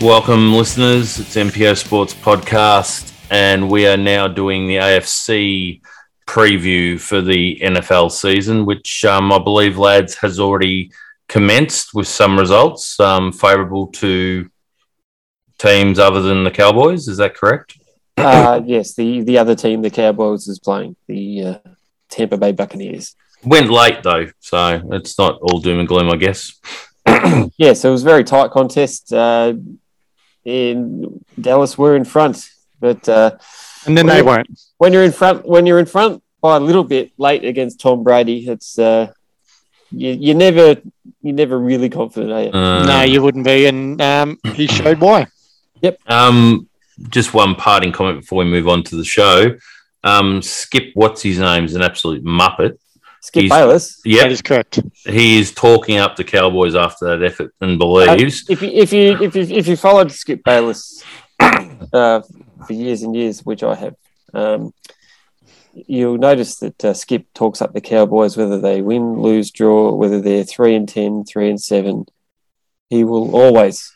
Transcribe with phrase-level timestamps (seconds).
[0.00, 1.18] Welcome, listeners.
[1.18, 5.80] It's MPO Sports Podcast, and we are now doing the AFC
[6.24, 10.92] preview for the NFL season, which um, I believe, lads, has already
[11.28, 14.48] commenced with some results um, favourable to
[15.58, 17.08] teams other than the Cowboys.
[17.08, 17.76] Is that correct?
[18.16, 21.58] Uh, yes, the, the other team, the Cowboys, is playing the uh,
[22.08, 23.16] Tampa Bay Buccaneers.
[23.42, 26.52] Went late though, so it's not all doom and gloom, I guess.
[27.56, 29.12] yes, it was a very tight contest.
[29.12, 29.54] Uh,
[30.48, 33.36] in Dallas were in front, but uh,
[33.86, 34.48] and then they weren't.
[34.78, 38.02] When you're in front, when you're in front by a little bit late against Tom
[38.02, 39.12] Brady, it's uh,
[39.90, 40.76] you, you never
[41.20, 42.50] you're never really confident, are you?
[42.50, 45.26] Uh, no, you wouldn't be, and um, he showed why.
[45.82, 46.00] Yep.
[46.06, 46.68] Um,
[47.10, 49.56] just one parting comment before we move on to the show.
[50.02, 52.78] Um, Skip, what's his name, is an absolute muppet.
[53.22, 54.00] Skip He's- Bayless.
[54.04, 54.80] Yeah, Yep, is correct.
[55.04, 58.48] he is talking up the Cowboys after that effort and believes.
[58.48, 61.02] Uh, if you if you if you if you followed Skip Bayless
[61.40, 62.20] uh,
[62.66, 63.94] for years and years, which I have,
[64.34, 64.72] um,
[65.74, 70.20] you'll notice that uh, Skip talks up the Cowboys whether they win, lose, draw, whether
[70.20, 72.06] they're three and 10, 3 and seven.
[72.90, 73.92] He will always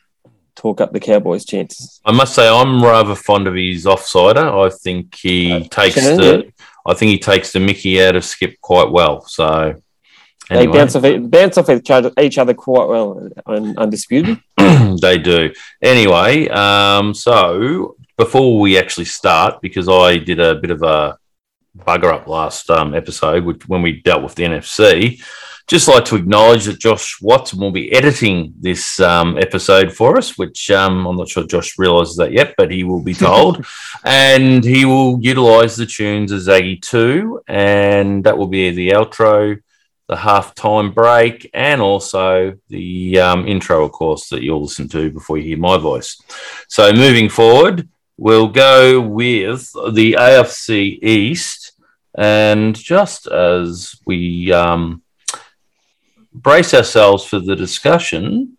[0.54, 2.00] talk up the Cowboys' chances.
[2.04, 4.66] I must say, I'm rather fond of his offsider.
[4.66, 6.51] I think he takes Shannon, the,
[6.86, 9.22] I think he takes the Mickey out of Skip quite well.
[9.22, 9.80] So,
[10.48, 14.38] They anyway, bounce off bounce off each other, each other quite well, undisputed.
[15.00, 15.52] they do.
[15.80, 21.18] Anyway, um, so before we actually start, because I did a bit of a
[21.76, 25.22] bugger up last um, episode when we dealt with the NFC,
[25.68, 30.36] just like to acknowledge that Josh Watson will be editing this um, episode for us,
[30.36, 33.64] which um, I'm not sure Josh realizes that yet, but he will be told.
[34.04, 39.60] and he will utilize the tunes as Aggie 2, and that will be the outro
[40.08, 45.38] the halftime break, and also the um, intro, of course, that you'll listen to before
[45.38, 46.20] you hear my voice.
[46.68, 51.72] So moving forward, we'll go with the AFC East,
[52.16, 55.01] and just as we um,
[56.34, 58.56] brace ourselves for the discussion,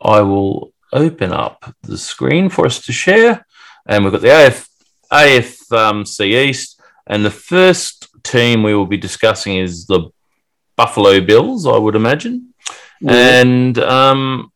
[0.00, 3.46] I will open up the screen for us to share,
[3.86, 4.68] and we've got the AF,
[5.12, 10.10] AFC East, and the first team we will be discussing is the
[10.76, 12.54] Buffalo Bills, I would imagine.
[13.06, 14.52] And um,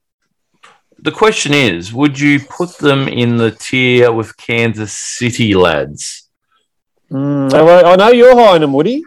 [0.99, 6.29] the question is would you put them in the tier with Kansas City lads?
[7.11, 9.05] Mm, I I know you're high on them, Woody.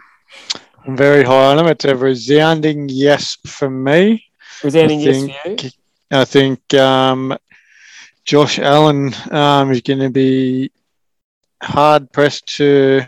[0.88, 1.66] Very high on him.
[1.66, 4.24] It's a resounding yes from me.
[4.62, 5.70] Resounding I yes think- for you.
[6.12, 7.36] I think um,
[8.24, 10.70] Josh Allen um, is going to be
[11.60, 13.02] hard pressed to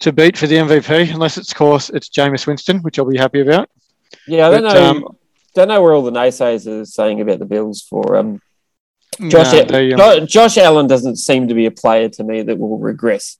[0.00, 3.18] to beat for the MVP, unless it's of course it's Jameis Winston, which I'll be
[3.18, 3.68] happy about.
[4.26, 4.90] Yeah, I don't But, know.
[4.90, 5.16] um,
[5.54, 8.40] don't know where all the naysayers are saying about the Bills for um,
[9.28, 9.52] Josh.
[9.52, 12.78] No, they, um, Josh Allen doesn't seem to be a player to me that will
[12.78, 13.36] regress.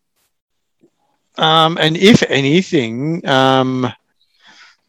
[1.40, 3.90] Um, and if anything, um,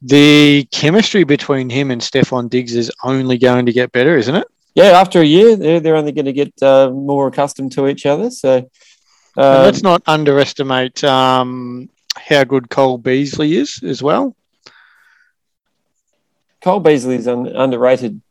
[0.01, 4.47] the chemistry between him and Stefon Diggs is only going to get better, isn't it?
[4.75, 8.05] Yeah, after a year, they're, they're only going to get uh, more accustomed to each
[8.05, 8.29] other.
[8.31, 8.69] So,
[9.37, 14.35] um, let's not underestimate um, how good Cole Beasley is as well.
[16.61, 18.21] Cole Beasley is an underrated,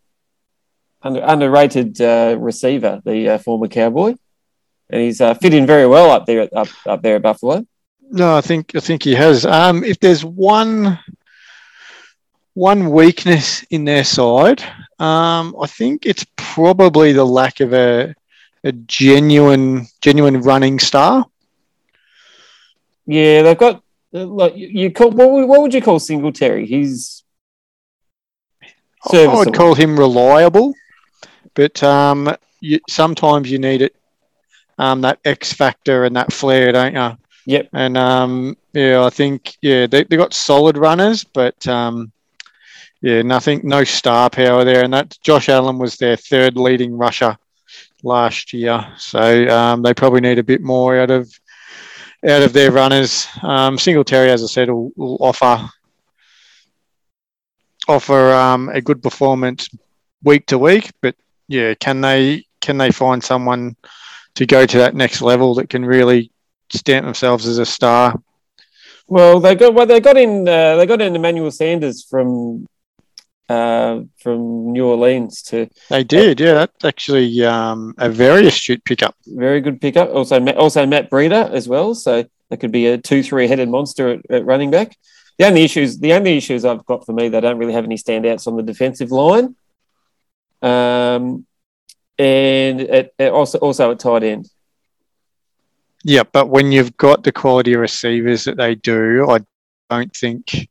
[1.02, 4.14] under, underrated uh, receiver, the uh, former Cowboy,
[4.90, 7.66] and he's uh, fit in very well up there up, up there at Buffalo.
[8.10, 9.46] No, I think I think he has.
[9.46, 10.98] Um, if there's one
[12.54, 14.62] one weakness in their side,
[14.98, 18.14] um, I think it's probably the lack of a
[18.64, 21.24] a genuine genuine running star.
[23.06, 23.82] Yeah, they've got
[24.12, 26.66] like you call what, would- what would you call Singletary?
[26.66, 27.22] He's
[29.30, 30.74] I would call him reliable,
[31.54, 33.96] but um, you, sometimes you need it
[34.78, 37.16] um, that X factor and that flair, don't you?
[37.50, 37.70] Yep.
[37.72, 42.12] And um, yeah, I think yeah they they got solid runners, but um,
[43.00, 44.84] yeah, nothing, no star power there.
[44.84, 47.36] And that Josh Allen was their third leading rusher
[48.04, 51.28] last year, so um, they probably need a bit more out of
[52.24, 53.26] out of their runners.
[53.42, 55.68] Um, Singletary, as I said, will, will offer
[57.88, 59.68] offer um, a good performance
[60.22, 61.16] week to week, but
[61.48, 63.74] yeah, can they can they find someone
[64.36, 66.29] to go to that next level that can really
[66.72, 68.20] stamp themselves as a star?
[69.06, 72.66] Well, they got well, they got in uh, they got in Emmanuel Sanders from
[73.48, 76.54] uh, from New Orleans to They did, yeah.
[76.54, 79.16] That's actually um, a very astute pickup.
[79.26, 80.10] very good pickup.
[80.10, 81.96] Also, also Matt Breida as well.
[81.96, 84.96] So that could be a two three headed monster at, at running back.
[85.38, 87.96] The only issues the only issues I've got for me they don't really have any
[87.96, 89.56] standouts on the defensive line.
[90.62, 91.46] Um,
[92.18, 94.48] and at, at also also at tight end.
[96.04, 99.40] Yeah, but when you've got the quality receivers that they do, I
[99.90, 100.68] don't think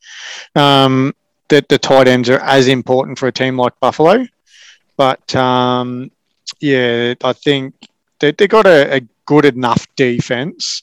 [0.56, 1.14] um,
[1.50, 4.26] that the tight ends are as important for a team like Buffalo.
[4.98, 6.12] But um,
[6.60, 7.76] yeah, I think
[8.20, 10.81] they they got a, a good enough defense,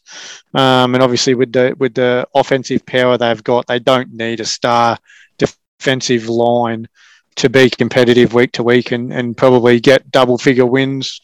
[0.55, 4.45] um, and obviously with the with the offensive power they've got, they don't need a
[4.45, 4.99] star
[5.39, 6.89] defensive line
[7.37, 11.21] to be competitive week to week and, and probably get double figure wins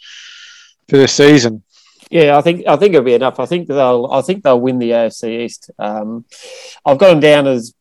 [0.89, 1.63] for the season.
[2.13, 3.41] Yeah, I think I think it'll be enough.
[3.41, 5.71] I think they'll I think they'll win the AFC East.
[5.79, 6.27] Um,
[6.85, 7.73] I've got them down as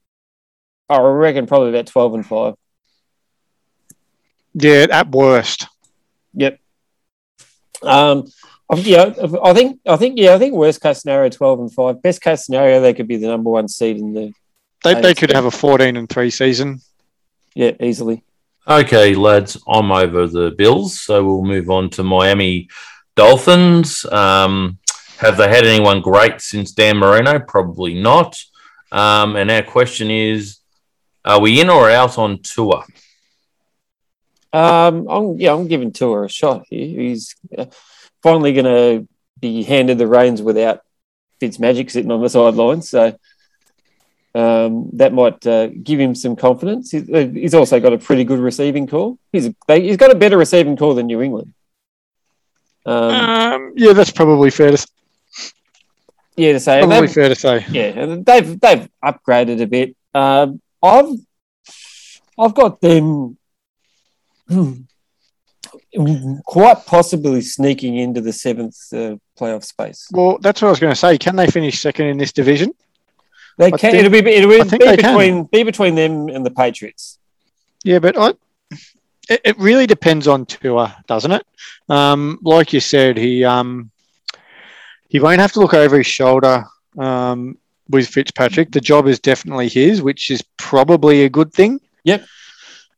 [0.88, 2.54] I reckon probably about twelve and five.
[4.54, 5.68] Yeah, at worst.
[6.34, 6.62] Yep.
[7.82, 8.32] Um,
[8.78, 9.14] yeah,
[9.44, 12.02] I think I think yeah, I think worst case scenario twelve and five.
[12.02, 14.32] Best case scenario they could be the number one seed in the.
[14.86, 16.80] They, they could have a fourteen and three season.
[17.54, 18.24] Yeah, easily.
[18.66, 22.70] Okay, lads, I'm over the Bills, so we'll move on to Miami
[23.16, 24.06] Dolphins.
[24.06, 24.80] Um,
[25.18, 27.40] have they had anyone great since Dan Marino?
[27.40, 28.38] Probably not.
[28.92, 30.60] Um, and our question is:
[31.24, 32.86] Are we in or out on Tua?
[34.54, 36.86] Um, I'm yeah, I'm giving Tua a shot here.
[36.86, 37.66] He's uh,
[38.22, 39.08] finally going to
[39.40, 40.82] be handed the reins without
[41.42, 42.90] Fitzmagic sitting on the sidelines.
[42.90, 43.18] So
[44.36, 46.92] um, that might uh, give him some confidence.
[46.92, 49.18] He's, uh, he's, also got a pretty good receiving call.
[49.32, 51.54] He's he's got a better receiving call than New England.
[52.86, 54.78] Um, um, yeah, that's probably fair to.
[54.78, 54.88] say.
[56.38, 57.66] Yeah, to say probably fair to say.
[57.70, 59.96] Yeah, they've they've upgraded a bit.
[60.14, 61.14] Um, I've
[62.40, 63.38] I've got them
[66.46, 70.08] quite possibly sneaking into the seventh uh, playoff space.
[70.12, 71.18] Well, that's what I was going to say.
[71.18, 72.74] Can they finish second in this division?
[73.58, 73.80] They can.
[73.80, 77.20] Think, it'll be, it'll be, be between be between them and the Patriots.
[77.84, 78.34] Yeah, but I,
[79.30, 81.46] it, it really depends on Tua, doesn't it?
[81.92, 83.92] Um, like you said, he um,
[85.10, 86.64] he won't have to look over his shoulder
[86.98, 87.58] um,
[87.90, 88.72] with Fitzpatrick.
[88.72, 91.82] The job is definitely his, which is probably a good thing.
[92.06, 92.26] Yep.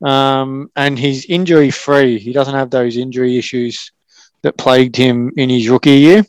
[0.03, 2.19] Um, and he's injury free.
[2.19, 3.91] He doesn't have those injury issues
[4.43, 6.23] that plagued him in his rookie year.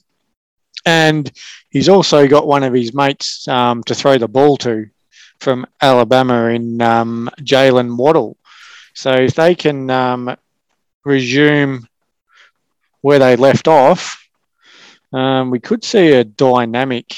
[0.87, 1.31] And
[1.69, 4.89] he's also got one of his mates um, to throw the ball to
[5.39, 8.39] from Alabama in um, Jaylen Waddle.
[8.95, 10.35] So if they can um,
[11.05, 11.87] resume
[13.05, 14.27] where they left off,
[15.12, 17.15] um, we could see a dynamic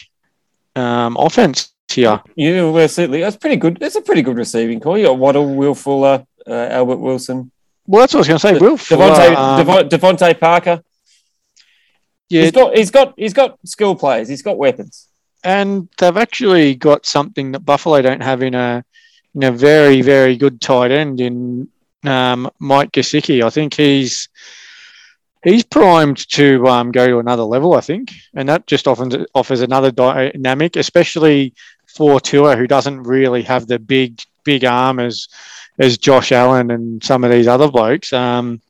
[0.74, 2.20] um, offense here.
[2.34, 3.20] Yeah, well, certainly.
[3.20, 3.76] That's pretty good.
[3.76, 4.98] That's a pretty good receiving call.
[4.98, 7.52] You got Waddle, Will Fuller, uh, Albert Wilson.
[7.86, 8.66] Well, that's what I was going to say.
[8.66, 10.82] Will DeVante um, Parker.
[12.28, 14.26] Yeah, he's got he's got he's got skill players.
[14.26, 15.06] He's got weapons,
[15.44, 18.84] and they've actually got something that Buffalo don't have in a
[19.36, 21.68] in a very very good tight end in
[22.02, 23.44] um, Mike Gesicki.
[23.44, 24.28] I think he's
[25.46, 27.74] he's primed to um, go to another level.
[27.74, 31.54] I think, and that just offers offers another dynamic, especially
[31.86, 35.28] for Tua, who doesn't really have the big big arm as
[35.78, 38.12] as Josh Allen and some of these other blokes.
[38.12, 38.60] Um,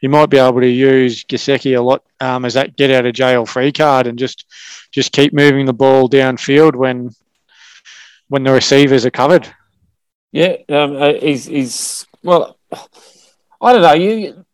[0.00, 3.14] you might be able to use Gesicki a lot um, as that get out of
[3.14, 4.46] jail free card and just
[4.90, 7.10] just keep moving the ball downfield when
[8.28, 9.48] when the receivers are covered.
[10.32, 12.58] Yeah, um, uh, he's, he's well.
[13.60, 13.94] I don't know.
[13.94, 14.44] You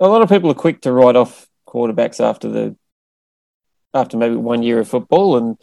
[0.00, 2.76] a lot of people are quick to write off quarterbacks after the
[3.94, 5.56] after maybe one year of football, and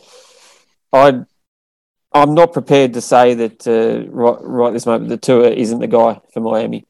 [0.91, 1.23] I
[2.11, 5.87] I'm not prepared to say that uh, right right this moment the Tua isn't the
[5.87, 6.85] guy for Miami.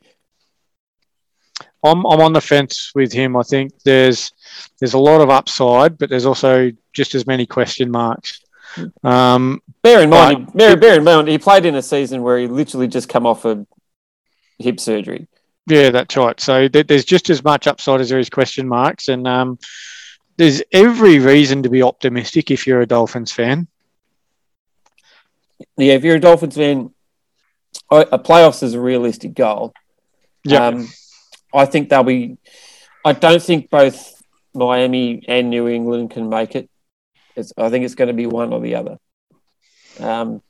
[1.83, 3.35] I'm I'm on the fence with him.
[3.35, 4.31] I think there's
[4.79, 8.41] there's a lot of upside, but there's also just as many question marks.
[9.03, 12.39] Um, bear in mind, but, bear, bear in mind, he played in a season where
[12.39, 13.67] he literally just come off a
[14.57, 15.27] hip surgery.
[15.67, 16.39] Yeah, that's right.
[16.39, 19.59] So th- there's just as much upside as there is question marks, and um,
[20.37, 23.67] there's every reason to be optimistic if you're a Dolphins fan.
[25.77, 26.93] Yeah, if you're a Dolphins fan,
[27.89, 29.73] a playoffs is a realistic goal.
[30.43, 30.67] Yeah.
[30.67, 30.89] Um,
[31.53, 32.37] I think they'll be.
[33.05, 34.21] I don't think both
[34.53, 36.69] Miami and New England can make it.
[37.35, 38.97] It's, I think it's going to be one or the other.
[39.99, 40.41] Um,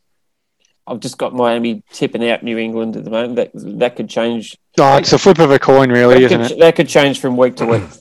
[0.85, 3.35] I've just got Miami tipping out New England at the moment.
[3.35, 4.57] That that could change.
[4.77, 6.59] Oh, it's a flip of a coin, really, isn't could, it?
[6.59, 7.83] That could change from week to week.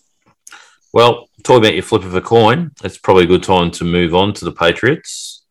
[0.94, 4.14] Well, talking about your flip of a coin, it's probably a good time to move
[4.14, 5.42] on to the Patriots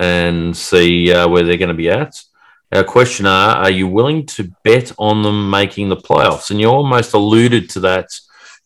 [0.00, 2.12] and see uh, where they're going to be at.
[2.72, 6.50] Our question are, are you willing to bet on them making the playoffs?
[6.50, 8.08] And you almost alluded to that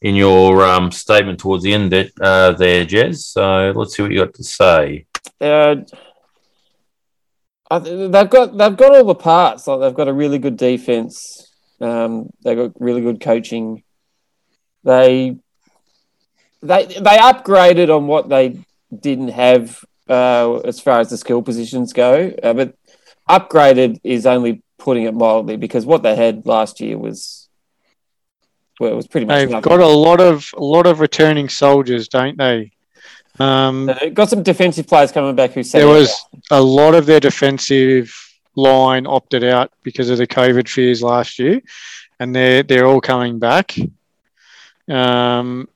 [0.00, 3.16] in your um, statement towards the end that, uh, there, Jez.
[3.18, 5.06] So let's see what you got to say.
[5.40, 5.76] Uh,
[7.78, 9.66] they've got they've got all the parts.
[9.66, 11.50] Like they've got a really good defense.
[11.80, 13.82] Um, they've got really good coaching.
[14.84, 15.36] they
[16.62, 18.58] they they upgraded on what they
[18.98, 22.74] didn't have uh, as far as the skill positions go, uh, but
[23.28, 27.48] upgraded is only putting it mildly because what they had last year was
[28.80, 29.36] well, it was pretty much.
[29.38, 29.68] They've nothing.
[29.68, 32.72] got a lot of a lot of returning soldiers, don't they?
[33.38, 37.20] Um, got some defensive players coming back who said there was a lot of their
[37.20, 38.14] defensive
[38.54, 41.60] line opted out because of the COVID fears last year,
[42.20, 43.76] and they're they're all coming back,
[44.88, 45.68] um,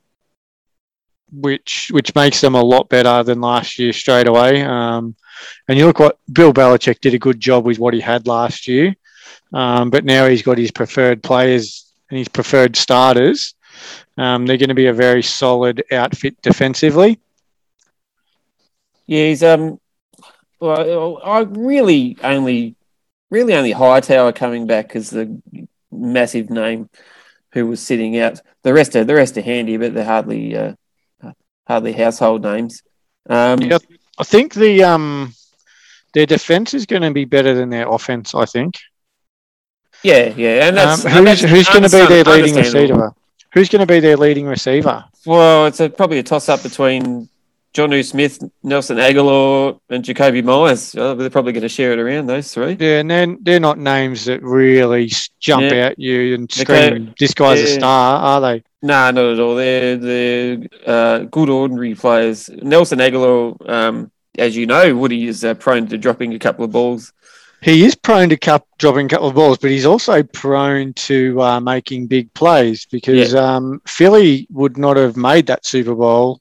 [1.32, 4.62] which which makes them a lot better than last year straight away.
[4.62, 5.16] Um,
[5.66, 8.68] and you look what Bill Belichick did a good job with what he had last
[8.68, 8.94] year,
[9.52, 13.54] um, but now he's got his preferred players and his preferred starters.
[14.16, 17.20] Um, they're going to be a very solid outfit defensively.
[19.08, 19.80] Yeah, he's um.
[20.60, 22.76] Well, I really only,
[23.30, 25.40] really only Hightower coming back as the
[25.90, 26.90] massive name
[27.52, 28.40] who was sitting out.
[28.62, 30.74] The rest are the rest are handy, but they're hardly uh,
[31.66, 32.82] hardly household names.
[33.28, 33.78] Um, Yeah,
[34.18, 35.32] I think the um
[36.12, 38.34] their defense is going to be better than their offense.
[38.34, 38.78] I think.
[40.02, 43.14] yeah, yeah, and that's Um, who's who's going to be their leading receiver?
[43.54, 45.04] Who's going to be their leading receiver?
[45.24, 47.30] Well, it's a, probably a toss up between
[47.74, 50.94] Jonnu Smith, Nelson Agholor, and Jakobi Meyers.
[50.94, 52.76] Uh, they're probably going to share it around those three.
[52.80, 55.88] Yeah, and then they're not names that really jump Yeah.
[55.88, 56.88] out you and Okay.
[56.88, 58.62] scream, "This guy's a star," are they?
[58.82, 59.54] Nah, not at all.
[59.54, 62.48] They're they're uh, good ordinary players.
[62.62, 66.70] Nelson Agholor, um, as you know, Woody is uh, prone to dropping a couple of
[66.72, 67.12] balls.
[67.60, 71.42] He is prone to cup, dropping a couple of balls, but he's also prone to
[71.42, 76.40] uh, making big plays because um, Philly would not have made that Super Bowl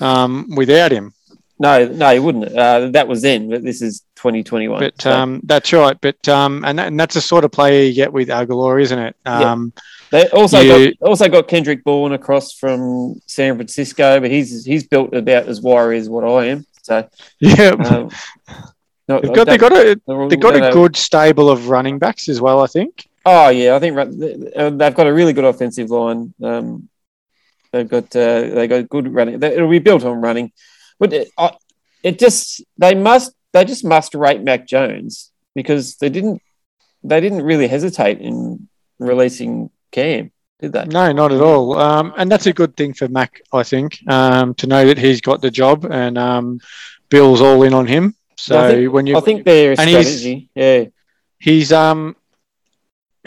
[0.00, 1.12] um, without him.
[1.58, 2.54] No, no, he wouldn't.
[2.54, 4.78] Uh, that was then, but this is 2021.
[4.78, 5.98] But So um, that's right.
[5.98, 8.98] But um, and, that, and that's the sort of player you get with Agholor, isn't
[8.98, 9.16] it?
[9.24, 9.52] Yeah.
[9.52, 9.72] Um,
[10.10, 14.86] they also you- got also got Kendrick Bourne across from San Francisco, but he's he's
[14.86, 16.66] built about as wiry as what I am.
[16.82, 17.08] So
[17.40, 18.10] yeah, um,
[19.08, 22.28] no, they've got they got a a they got a good stable of running backs
[22.28, 22.60] as well.
[22.60, 23.08] I think.
[23.24, 26.34] Oh yeah, I think uh, they've got a really good offensive line.
[26.42, 26.88] Um,
[27.76, 29.42] they've got uh, they got good running.
[29.42, 30.52] It'll be built on running,
[30.98, 31.28] but it,
[32.02, 36.42] it just they must they just must rate Mac Jones because they didn't
[37.04, 38.68] they didn't really hesitate in
[38.98, 40.30] releasing Cam,
[40.60, 40.84] did they?
[40.86, 41.78] No, not at all.
[41.78, 45.20] Um, and that's a good thing for Mac, I think, um, to know that he's
[45.20, 46.60] got the job and um,
[47.08, 48.14] Bill's all in on him.
[48.36, 50.84] So think- when you I think their And he's- strategy, yeah,
[51.38, 52.16] he's um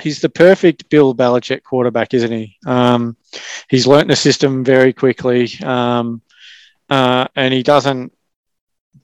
[0.02, 2.58] he's the perfect Bill Belichick quarterback, isn't he?
[2.66, 3.18] Um,
[3.70, 6.22] he's learnt the system very quickly, um,
[6.90, 8.14] uh, and he doesn't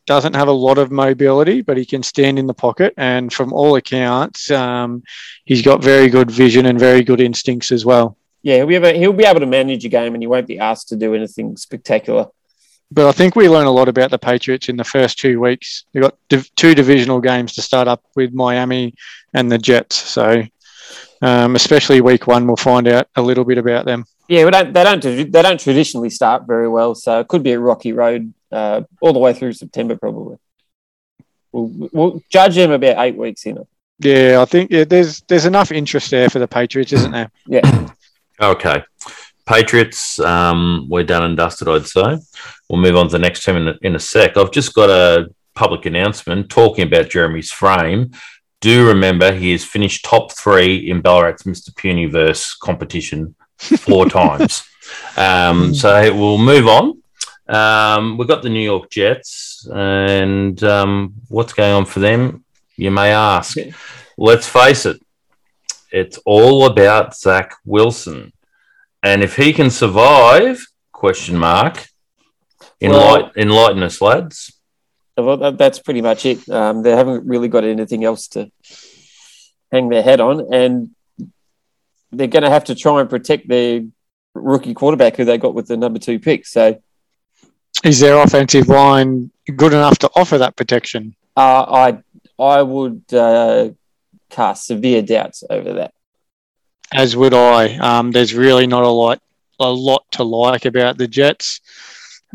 [0.06, 2.94] doesn't have a lot of mobility, but he can stand in the pocket.
[2.96, 5.04] And from all accounts, um,
[5.46, 8.16] he's got very good vision and very good instincts as well.
[8.44, 10.60] yeah, he'll be able, he'll be able to manage a game, and he won't be
[10.60, 12.28] asked to do anything spectacular.
[12.92, 15.86] But I think we learn a lot about the Patriots in the first two weeks.
[15.92, 18.94] They've got div- two divisional games to start up with Miami
[19.34, 19.96] and the Jets.
[19.96, 20.44] So,
[21.22, 24.06] um, especially week one, we'll find out a little bit about them.
[24.28, 27.52] Yeah, we don't, they don't they don't traditionally start very well, so it could be
[27.52, 30.38] a rocky road uh, all the way through September probably.
[31.52, 33.58] We'll, we'll judge them about eight weeks in.
[33.60, 33.68] It.
[34.00, 37.32] Yeah, I think yeah, there's there's enough interest there for the Patriots, isn't there?
[37.48, 37.90] Yeah,
[38.42, 38.84] Okay.
[39.46, 42.18] Patriots, um, we're done and dusted, I'd say.
[42.70, 44.38] We'll move on to the next team in a, in a sec.
[44.38, 48.12] I've just got a public announcement talking about Jeremy's frame.
[48.66, 51.70] Do remember he has finished top three in Ballarat's Mr.
[51.70, 54.64] Puniverse competition four times.
[55.16, 57.00] Um, so we'll move on.
[57.48, 62.44] Um, we've got the New York Jets, and um, what's going on for them?
[62.76, 63.56] You may ask.
[63.56, 63.72] Yeah.
[64.18, 65.00] Let's face it,
[65.92, 68.34] it's all about Zach Wilson.
[69.04, 71.88] And if he can survive, question mark,
[72.82, 74.55] enlighten, enlighten us, lads.
[75.18, 76.48] Well, that, that's pretty much it.
[76.50, 78.52] Um, they haven't really got anything else to
[79.72, 80.92] hang their head on, and
[82.12, 83.82] they're going to have to try and protect their
[84.34, 86.46] rookie quarterback who they got with the number two pick.
[86.46, 86.82] So
[87.84, 91.16] Is their offensive line good enough to offer that protection?
[91.38, 91.98] uh, I
[92.38, 93.70] I would uh,
[94.30, 95.94] cast severe doubts over that.
[96.94, 97.76] As would I.
[97.78, 99.22] Um, there's really not a lot
[99.60, 101.62] a lot to like about the Jets.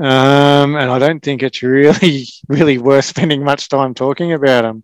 [0.01, 4.83] Um, and I don't think it's really, really worth spending much time talking about them.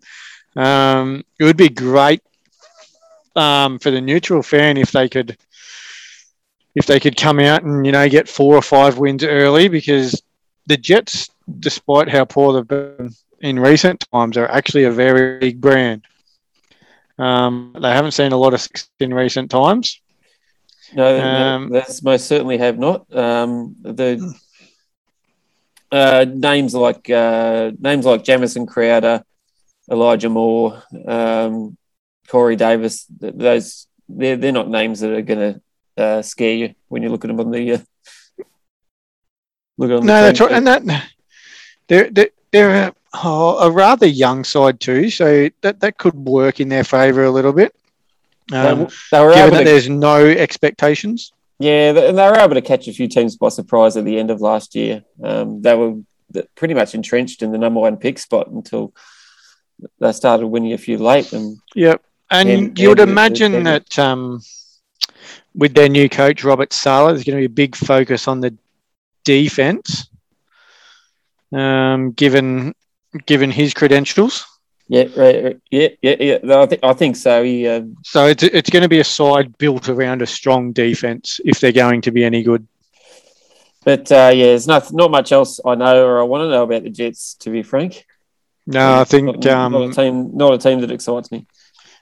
[0.55, 2.21] Um, it would be great
[3.35, 5.37] um, for the neutral fan if they could,
[6.75, 10.21] if they could come out and you know get four or five wins early, because
[10.67, 13.09] the Jets, despite how poor they've been
[13.41, 16.03] in recent times, are actually a very big brand.
[17.17, 19.99] Um, they haven't seen a lot of success in recent times.
[20.93, 23.11] No, Um, no, that's most certainly have not.
[23.15, 24.33] Um, the
[25.91, 29.23] uh, names like uh, names like Jamison Crowder,
[29.91, 31.77] Elijah Moore, um,
[32.27, 33.05] Corey Davis.
[33.19, 35.61] th- Those they're they're not names that are going
[35.95, 37.77] to uh, scare you when you look at them on the uh,
[39.77, 40.05] look at them.
[40.05, 40.51] No, that's right.
[40.51, 40.83] And that
[41.87, 46.59] they're they're, they're a, oh, a rather young side too, so that that could work
[46.59, 47.73] in their favour a little bit.
[48.51, 51.33] Um, they were given that to, there's no expectations.
[51.59, 54.29] Yeah, and they were able to catch a few teams by surprise at the end
[54.29, 55.03] of last year.
[55.23, 55.95] Um, they were
[56.55, 58.93] pretty much entrenched in the number one pick spot until
[59.99, 61.33] they started winning a few late.
[61.33, 62.03] And Yep.
[62.29, 64.41] And And- you would and- imagine and- that um,
[65.55, 68.55] with their new coach Robert Saleh, there's going to be a big focus on the
[69.23, 70.09] defense,
[71.51, 72.73] um, given
[73.25, 74.45] given his credentials.
[74.87, 76.37] Yeah, right, right, yeah, yeah, yeah.
[76.43, 77.43] No, I think I think so.
[77.43, 81.39] He, um, So it's it's going to be a side built around a strong defense
[81.45, 82.67] if they're going to be any good.
[83.83, 86.63] but uh, yeah, there's not not much else I know or I want to know
[86.63, 87.35] about the Jets.
[87.41, 88.05] To be frank,
[88.65, 91.45] No, I think not, not a um, team, not a team that excites me.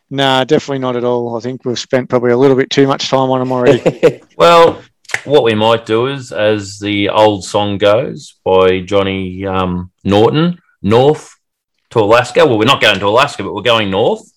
[0.10, 1.36] nah, definitely not at all.
[1.36, 4.22] I think we've spent probably a little bit too much time on them already.
[4.38, 4.82] Well,
[5.24, 11.35] what we might do is, as the old song goes by Johnny um, Norton, north
[11.96, 12.46] to Alaska.
[12.46, 14.32] Well, we're not going to Alaska, but we're going north.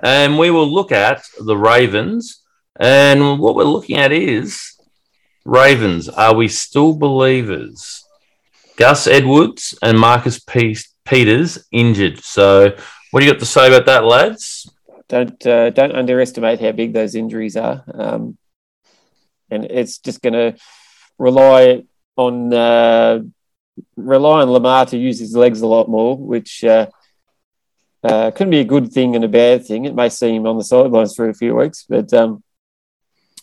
[0.00, 2.42] And we will look at the Ravens.
[2.76, 4.76] And what we're looking at is
[5.44, 8.04] Ravens, are we still believers?
[8.76, 12.18] Gus Edwards and Marcus Pe- Peters injured.
[12.24, 12.76] So,
[13.10, 14.68] what do you got to say about that, lads?
[15.08, 17.84] don't uh, don't underestimate how big those injuries are.
[17.92, 18.36] Um,
[19.50, 20.56] and it's just going to
[21.18, 21.84] rely
[22.16, 23.20] on uh,
[23.96, 26.86] rely on Lamar to use his legs a lot more, which uh,
[28.04, 29.84] uh, can be a good thing and a bad thing.
[29.84, 32.42] It may see him on the sidelines for a few weeks, but um,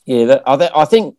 [0.05, 1.17] yeah, that, I, think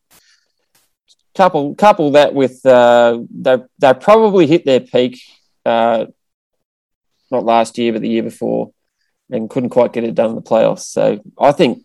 [1.34, 5.20] couple couple that with uh, they they probably hit their peak
[5.64, 6.06] uh,
[7.30, 8.72] not last year but the year before
[9.32, 10.80] and couldn't quite get it done in the playoffs.
[10.80, 11.84] So I think,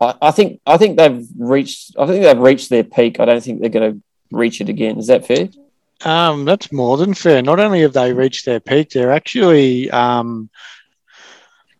[0.00, 1.96] I think, I think they've reached.
[1.98, 3.18] I think they've reached their peak.
[3.18, 4.98] I don't think they're going to reach it again.
[4.98, 5.48] Is that fair?
[6.04, 7.42] Um, that's more than fair.
[7.42, 10.48] Not only have they reached their peak, they're actually um,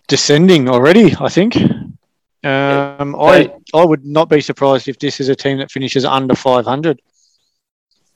[0.08, 1.14] descending already.
[1.18, 1.56] I think.
[2.44, 6.34] Um, I I would not be surprised if this is a team that finishes under
[6.34, 7.00] 500.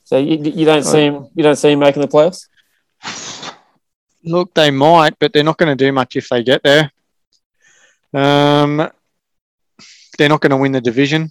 [0.04, 1.28] So you, you don't see him.
[1.34, 2.48] You don't see him making the playoffs.
[4.24, 6.92] Look, they might, but they're not going to do much if they get there.
[8.14, 8.88] Um,
[10.16, 11.30] they're not going to win the division.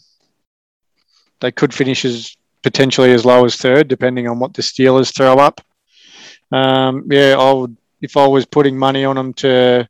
[1.39, 5.35] They could finish as potentially as low as third, depending on what the Steelers throw
[5.35, 5.61] up.
[6.51, 9.87] Um, yeah, I would if I was putting money on them to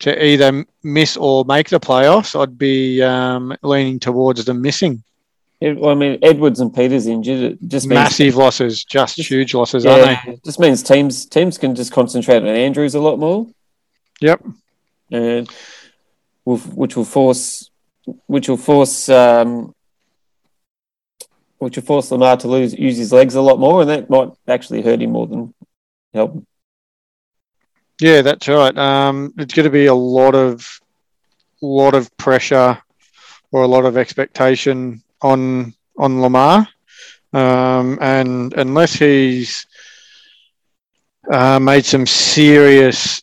[0.00, 2.40] to either miss or make the playoffs.
[2.40, 5.02] I'd be um, leaning towards them missing.
[5.60, 7.42] It- I mean, Edwards and Peters injured.
[7.52, 10.10] It just Massive losses, just Just- huge losses, aren't they?
[10.12, 13.46] Yeah, it just means teams teams can just concentrate on Andrews a lot more.
[14.20, 14.44] Yep.
[15.10, 15.48] and
[16.44, 17.70] will, which will force
[18.26, 19.74] which will force um,
[21.58, 24.30] which will force Lamar to lose use his legs a lot more, and that might
[24.46, 25.54] actually hurt him more than
[26.14, 26.34] help.
[26.34, 26.46] him.
[28.00, 28.76] Yeah, that's right.
[28.76, 30.66] Um, it's going to be a lot of
[31.60, 32.78] lot of pressure
[33.50, 36.68] or a lot of expectation on on Lamar,
[37.32, 39.66] um, and unless he's
[41.30, 43.22] uh, made some serious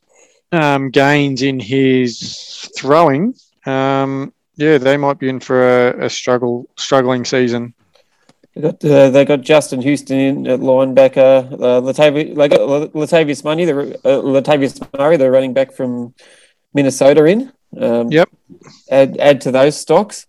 [0.52, 3.34] um, gains in his throwing,
[3.66, 7.74] um, yeah, they might be in for a, a struggle struggling season.
[8.56, 11.52] They got uh, they got Justin Houston in at linebacker.
[11.52, 12.62] Uh, Latavius, they got
[12.94, 16.14] Latavius Money, the uh, Latavius Murray, the running back from
[16.74, 17.52] Minnesota, in.
[17.78, 18.30] Um, Yep.
[18.90, 20.28] Add add to those stocks.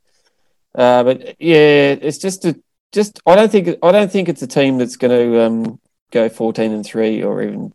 [0.75, 2.61] Uh, but yeah, it's just a
[2.93, 3.21] just.
[3.27, 6.73] I don't think I don't think it's a team that's going to um, go fourteen
[6.73, 7.73] and three or even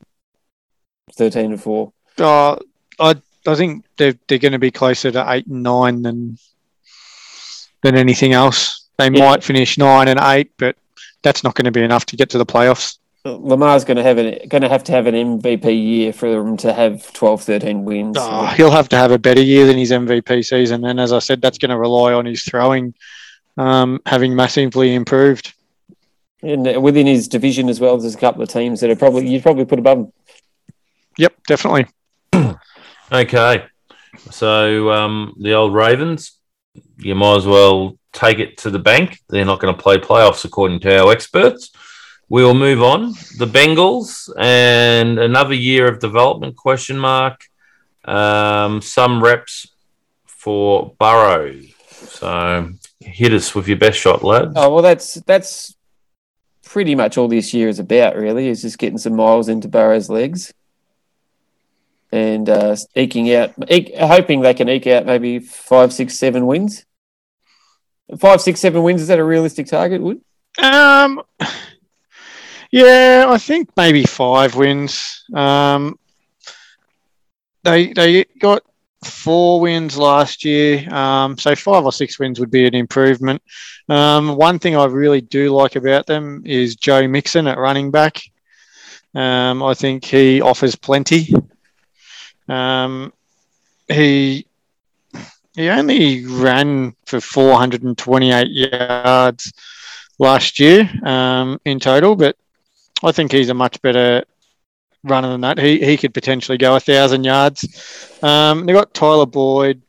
[1.13, 1.93] thirteen and four.
[2.17, 2.57] Uh,
[2.99, 3.15] I
[3.47, 6.37] I think they're they're going to be closer to eight and nine than
[7.83, 8.80] than anything else.
[9.01, 9.29] They Yeah.
[9.29, 10.75] might finish nine and eight, but
[11.23, 12.97] that's not going to be enough to get to the playoffs.
[13.25, 16.57] Lamar's going to have an going to have to have an MVP year for them
[16.57, 18.17] to have 12, 13 wins.
[18.19, 21.19] Oh, he'll have to have a better year than his MVP season, and as I
[21.19, 22.93] said, that's going to rely on his throwing
[23.57, 25.53] um, having massively improved.
[26.43, 29.27] And uh, within his division as well, there's a couple of teams that are probably
[29.27, 30.13] you'd probably put above him.
[31.17, 31.85] Yep, definitely.
[33.11, 33.65] Okay.
[34.31, 36.31] So um, the old Ravens,
[36.97, 39.19] you might as well take it to the bank.
[39.29, 41.71] They're not going to play playoffs according to our experts.
[42.29, 43.11] We will move on.
[43.37, 47.43] The Bengals and another year of development question mark.
[48.05, 49.67] Um, some reps
[50.25, 51.59] for Burrow.
[51.89, 54.53] So hit us with your best shot, lads.
[54.55, 55.75] Oh well, that's that's
[56.63, 58.15] pretty much all this year is about.
[58.15, 60.53] Really, is just getting some miles into Burrow's legs
[62.11, 63.53] and uh, eking out,
[63.99, 66.85] hoping they can eke out maybe five, six, seven wins.
[68.17, 70.01] Five, six, seven wins is that a realistic target?
[70.01, 70.21] Would
[70.61, 71.21] Um,
[72.71, 75.23] yeah, I think maybe five wins.
[75.33, 75.97] Um,
[77.63, 78.63] they they got
[79.03, 83.41] four wins last year, um, so five or six wins would be an improvement.
[83.89, 88.21] Um, one thing I really do like about them is Joe Mixon at running back.
[89.13, 91.33] Um, I think he offers plenty.
[92.47, 93.11] Um,
[93.87, 94.45] he
[95.55, 99.51] he only ran for 428 yards
[100.19, 102.35] last year um, in total, but
[103.03, 104.23] I think he's a much better
[105.03, 105.57] runner than that.
[105.57, 108.19] He he could potentially go a thousand yards.
[108.23, 109.81] Um, they got Tyler Boyd.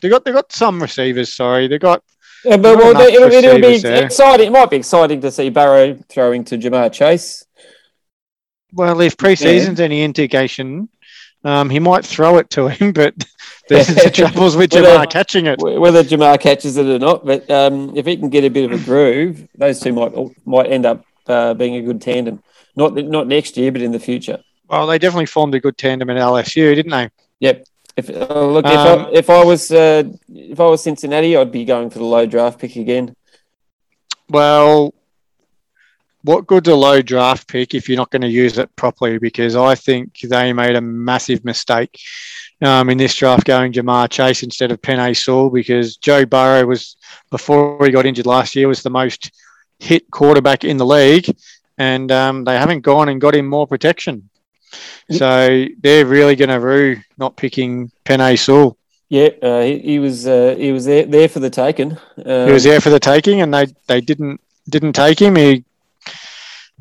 [0.00, 1.32] They got they got some receivers.
[1.34, 2.02] Sorry, they got
[2.44, 4.04] Yeah, but well, enough it'll, it'll be there.
[4.04, 4.48] exciting.
[4.48, 7.44] It might be exciting to see Burrow throwing to Ja'Marr Chase.
[8.72, 10.88] well, if preseason's any indication,
[11.44, 13.14] um, he might throw it to him, but
[13.68, 15.60] there's the troubles with Well, Ja'Marr catching it.
[15.60, 18.80] Whether Ja'Marr catches it or not, but um, if he can get a bit of
[18.80, 20.12] a groove, those two might
[20.46, 22.42] might end up uh, being a good tandem.
[22.76, 24.40] Not not next year, but in the future.
[24.68, 27.10] Well, they definitely formed a good tandem at LSU, didn't they?
[27.40, 27.66] Yep.
[27.96, 30.04] If uh, look, if, Um, I, if I was uh,
[30.34, 33.14] if I was Cincinnati, I'd be going for the low draft pick again.
[34.28, 34.94] Well,
[36.24, 39.18] what good's a low draft pick if you're not going to use it properly?
[39.18, 42.00] Because I think they made a massive mistake
[42.62, 46.96] um, in this draft going Ja'Marr Chase instead of Penei Sewell because Joe Burrow was
[47.30, 49.32] before he got injured last year was the most
[49.78, 51.36] hit quarterback in the league,
[51.76, 54.30] and um, they haven't gone and got him more protection.
[55.10, 58.78] So they're really going to rue not picking Penei Sewell.
[59.10, 61.92] Yeah, uh, he, he was uh, he was there, there for the taking.
[62.24, 65.36] Um, he was there for the taking, and they they didn't didn't take him.
[65.36, 65.64] He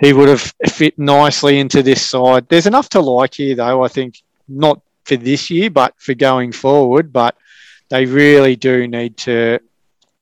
[0.02, 2.48] he would have fit nicely into this side.
[2.50, 3.84] There's enough to like here, though.
[3.84, 7.14] I think not for this year, but for going forward.
[7.14, 7.38] But
[7.90, 9.60] they really do need to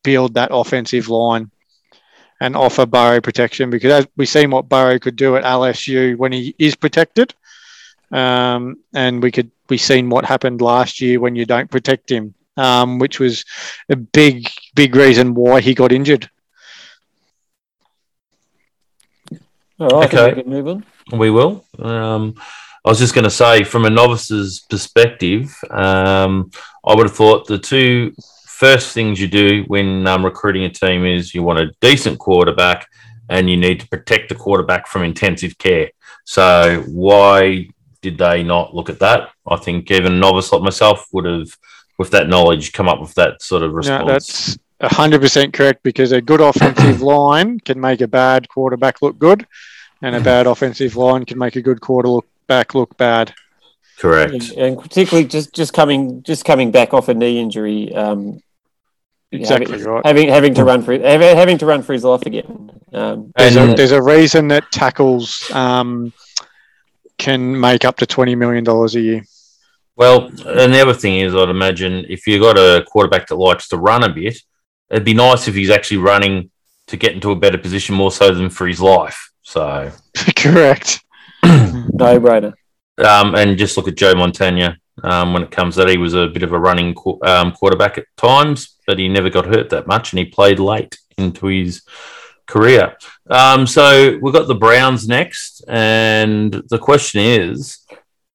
[0.03, 1.51] build that offensive line
[2.41, 6.31] and offer Burrow protection because as we seen what Burrow could do at LSU when
[6.31, 7.33] he is protected,
[8.11, 12.33] um, and we could we seen what happened last year when you don't protect him,
[12.57, 13.45] um, which was
[13.89, 16.29] a big big reason why he got injured.
[19.81, 20.35] All right, I think Okay.
[20.35, 20.85] we can move on.
[21.19, 21.65] We will.
[21.79, 22.35] Um,
[22.85, 26.51] I was just going to say, from a novice's perspective, um,
[26.85, 28.13] I would have thought the two
[28.47, 32.87] first things you do when um, recruiting a team is you want a decent quarterback
[33.27, 35.89] and you need to protect the quarterback from intensive care.
[36.25, 37.67] So, why
[38.03, 39.29] did they not look at that?
[39.47, 41.49] I think even a novice like myself would have,
[41.97, 44.05] with that knowledge, come up with that sort of No, response.
[44.05, 44.57] that's
[44.95, 49.45] hundred percent correct because a good offensive line can make a bad quarterback look good,
[50.01, 53.33] and a bad offensive line can make a good quarterback look back look bad.
[53.97, 54.33] Correct.
[54.33, 58.41] And, and particularly just, just coming just coming back off a knee injury, um,
[59.33, 60.05] Exactly having, right.
[60.05, 62.69] having having to run for having, having to run for his life again.
[62.91, 66.11] Um, There's, a, there's a reason that tackles um,
[67.17, 69.23] can make up to twenty million dollars a year.
[69.95, 73.69] Well, and the other thing is, I'd imagine if you've got a quarterback that likes
[73.69, 74.37] to run a bit,
[74.89, 76.51] it'd be nice if he's actually running
[76.87, 79.30] to get into a better position more so than for his life.
[79.51, 79.91] So,
[80.37, 81.03] correct.
[81.43, 82.53] no brainer.
[83.05, 85.89] um, and just look at Joe Montana um, when it comes to that.
[85.89, 89.29] He was a bit of a running qu- um, quarterback at times, but he never
[89.29, 91.81] got hurt that much and he played late into his
[92.47, 92.95] career.
[93.29, 95.65] Um, so, we've got the Browns next.
[95.67, 97.85] And the question is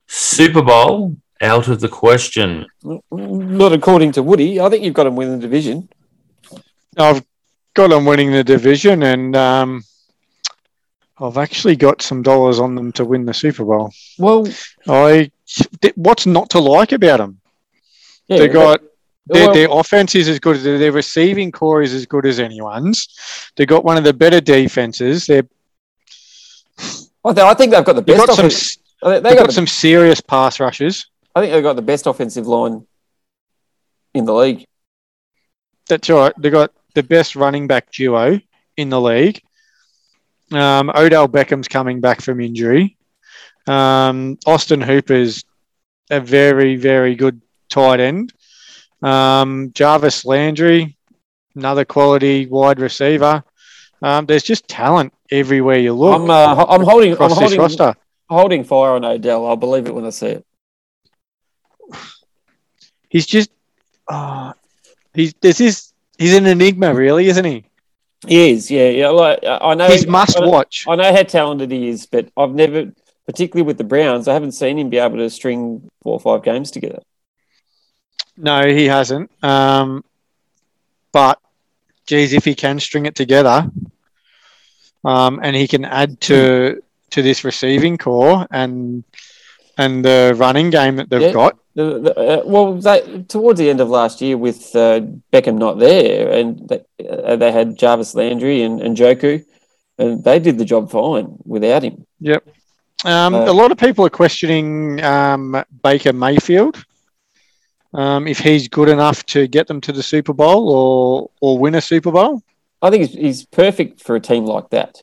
[0.09, 2.67] Super Bowl out of the question.
[3.11, 4.61] Not according to Woody.
[4.61, 5.89] I think you've got him winning the division.
[6.99, 7.25] I've
[7.73, 9.83] got him winning the division, and um,
[11.19, 13.93] I've actually got some dollars on them to win the Super Bowl.
[14.19, 14.47] Well,
[14.87, 15.31] I
[15.95, 17.41] what's not to like about them?
[18.29, 18.83] yeah, they got
[19.27, 22.39] their, well- their offense is as good as their receiving core is as good as
[22.39, 23.09] anyone's.
[23.57, 25.27] They got one of the better defenses.
[25.27, 25.47] They're
[27.25, 28.27] I think they've got the best.
[28.27, 31.07] got some they've they got got the, some serious pass rushes.
[31.35, 32.87] I think they've got the best offensive line
[34.15, 34.65] in the league.
[35.89, 36.33] That's right.
[36.39, 38.41] They've got the best running back duo
[38.77, 39.43] in the league.
[40.53, 42.97] Um, Odell Beckham's coming back from injury.
[43.67, 45.45] Um, Austin Hooper's
[46.11, 48.33] a very, very good tight end.
[49.03, 50.97] Um, Jarvis Landry,
[51.55, 53.43] another quality wide receiver.
[54.03, 57.95] Um, there's just talent everywhere you look I'm uh, I'm holding I'm holding roster.
[58.29, 59.47] holding fire on Odell.
[59.47, 60.47] I'll believe it when I see it.
[63.09, 63.51] He's just,
[64.09, 64.53] uh,
[65.15, 65.59] he's this
[66.19, 67.65] he's an enigma, really, isn't he?
[68.27, 69.09] He is, yeah, yeah.
[69.09, 70.85] Like I know He's must I, watch.
[70.89, 72.93] I know how talented he is, but I've never,
[73.27, 76.43] particularly with the Browns, I haven't seen him be able to string four or five
[76.43, 77.03] games together.
[78.37, 79.31] No, he hasn't.
[79.45, 80.05] Um,
[81.13, 81.39] but
[82.07, 83.71] geez, if he can string it together,
[85.05, 89.05] um, and he can add to to this receiving core and
[89.79, 91.33] and the running game that they've Yeah.
[91.33, 95.01] got, The, the, uh, well, they, towards the end of last year, with uh,
[95.33, 99.45] Beckham not there, and they, uh, they had Jarvis Landry and, and Njoku,
[99.99, 102.07] and they did the job fine without him.
[103.05, 106.83] Um, Uh, a lot of people are questioning um, Baker Mayfield
[107.93, 111.75] um, if he's good enough to get them to the Super Bowl or or win
[111.75, 112.43] a Super Bowl.
[112.81, 115.03] I think he's, he's perfect for a team like that.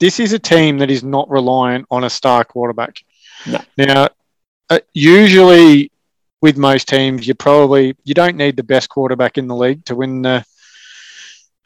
[0.00, 3.02] This is a team that is not reliant on a star quarterback.
[3.46, 3.60] No.
[3.76, 4.08] Now,
[4.94, 5.90] usually
[6.40, 9.94] with most teams, you probably you don't need the best quarterback in the league to
[9.94, 10.44] win the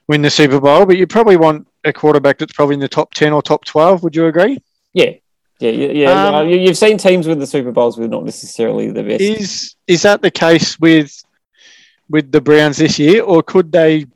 [0.08, 3.12] win the Super Bowl, but you probably want a quarterback that's probably in the top
[3.14, 4.02] ten or top twelve.
[4.02, 4.58] Would you agree?
[4.92, 5.12] Yeah,
[5.58, 5.88] yeah, yeah.
[5.92, 6.26] yeah.
[6.28, 9.20] Um, Uh, you, you've seen teams win the Super Bowls with not necessarily the best.
[9.20, 11.22] Is is that the case with
[12.08, 14.06] with the Browns this year, or could they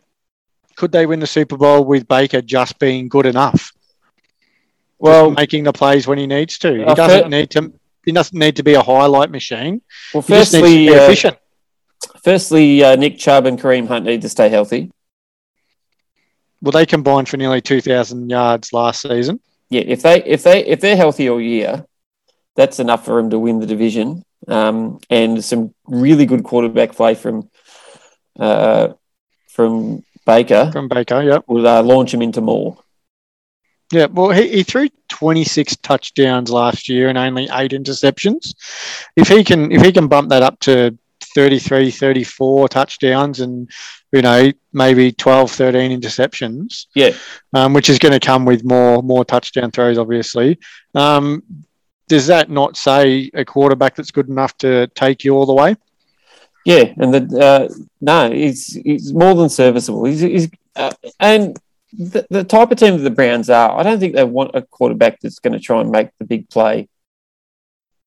[0.77, 3.72] could they win the Super Bowl with Baker just being good enough?
[4.99, 6.75] well, making the plays when he needs to.
[6.75, 7.70] He Uh, doesn't fir- need to.
[8.07, 9.83] He doesn't need to be a highlight machine.
[10.14, 11.37] well, He just needs to firstly, uh, efficient.
[12.25, 14.90] firstly, uh, Nick Chubb and Kareem Hunt need to stay healthy.
[16.62, 19.40] Well, they combined for nearly two thousand yards last season.
[19.69, 21.85] Yeah, if they if they if they're healthy all year,
[22.55, 24.23] that's enough for them to win the division.
[24.49, 27.51] Um, and some really good quarterback play from
[28.38, 28.92] uh,
[29.49, 32.79] from Baker From Baker, yeah, will uh, launch him into more.
[33.92, 34.07] Yeah.
[34.07, 38.55] Well, he, he threw twenty six touchdowns last year and only eight interceptions.
[39.16, 40.96] If he can, if he can bump that up to
[41.35, 43.70] 33, 34 touchdowns and
[44.11, 47.11] you know maybe 12, 13 interceptions, Yeah,
[47.53, 50.59] um, which is going to come with more more touchdown throws, obviously.
[50.94, 51.42] Um,
[52.09, 55.77] does that not say a quarterback that's good enough to take you all the way?
[56.64, 57.68] yeah, and the uh,
[58.01, 60.05] no, he's he's more than serviceable.
[60.05, 61.57] He's, he's uh, and
[61.99, 64.63] the, the type of team that the Browns are, I don't think they want a
[64.63, 66.89] quarterback that's going to try and make the big play.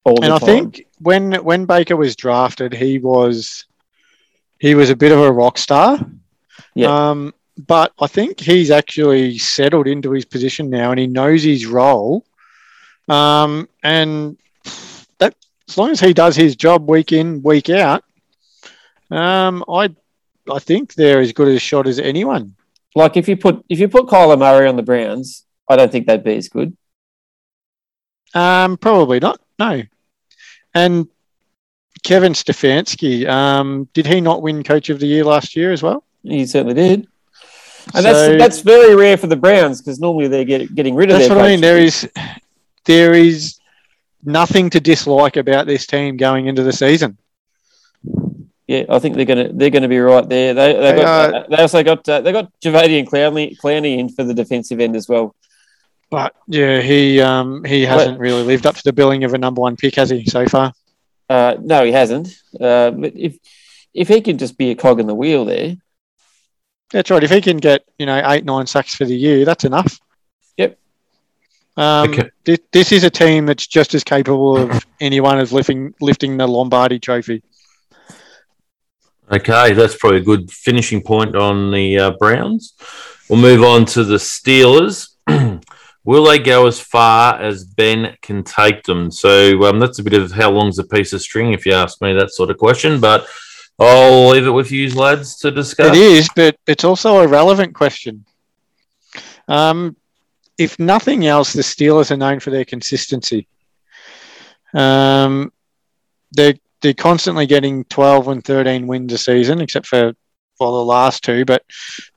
[0.05, 0.31] All the time.
[0.31, 0.47] and I time.
[0.47, 3.65] think when when Baker was drafted, he was
[4.59, 5.99] he was a bit of a rock star.
[6.75, 7.09] Yeah.
[7.09, 11.65] Um, but I think he's actually settled into his position now, and he knows his
[11.65, 12.25] role.
[13.09, 14.37] Um, and
[15.17, 15.35] that
[15.67, 18.03] as long as he does his job week in week out,
[19.11, 19.93] um, I
[20.51, 22.55] I think they're as good a shot as anyone.
[22.95, 26.07] Like if you put if you put Kyler Murray on the Browns, I don't think
[26.07, 26.75] they'd be as good.
[28.33, 29.39] Um, probably not.
[29.57, 29.83] No.
[30.73, 31.07] And
[32.03, 36.03] Kevin Stefanski, um, did he not win Coach of the Year last year as well?
[36.23, 37.07] He certainly did.
[37.93, 41.09] And So- that's that's very rare for the Browns because normally they're get, getting rid
[41.09, 41.61] of That's their what I mean.
[41.61, 42.07] There is,
[42.85, 43.57] there is
[44.23, 47.17] nothing to dislike about this team going into the season.
[48.69, 50.53] Yeah, I think they're gonna they're gonna be right there.
[50.53, 54.09] They they, They got are- they also got uh, they got Jadeveon Clowney Clowney in
[54.09, 55.35] for the defensive end as well.
[56.11, 59.61] But yeah, he um, he hasn't really lived up to the billing of a number
[59.61, 60.73] one pick, has he, so far?
[61.27, 62.27] Uh, no, he hasn't.
[62.59, 63.37] Uh, but if
[63.95, 65.75] if he can just be a cog in the wheel there,
[66.91, 67.23] That's right.
[67.23, 69.99] If he can get you know eight nine sacks for the year, that's enough.
[70.57, 70.77] Yep.
[71.77, 72.29] Um, Okay.
[72.43, 76.45] this, this is a team that's just as capable of anyone as lifting lifting the
[76.47, 77.41] Lombardi Trophy.
[79.31, 82.73] Okay, that's probably a good finishing point on the uh, Browns.
[83.29, 85.09] We'll move on to the Steelers.
[86.03, 89.11] Will they go as far as Ben can take them?
[89.11, 92.01] So um, that's a bit of how long's a piece of string, if you ask
[92.01, 92.99] me that sort of question.
[92.99, 93.27] But
[93.77, 95.95] I'll leave it with you lads to discuss.
[95.95, 98.25] It is, but it's also a relevant question.
[99.47, 99.95] Um,
[100.57, 103.47] if nothing else, the Steelers are known for their consistency.
[104.73, 105.53] Um,
[106.31, 110.13] they're they're constantly getting twelve and thirteen wins a season, except for
[110.57, 111.45] for the last two.
[111.45, 111.63] But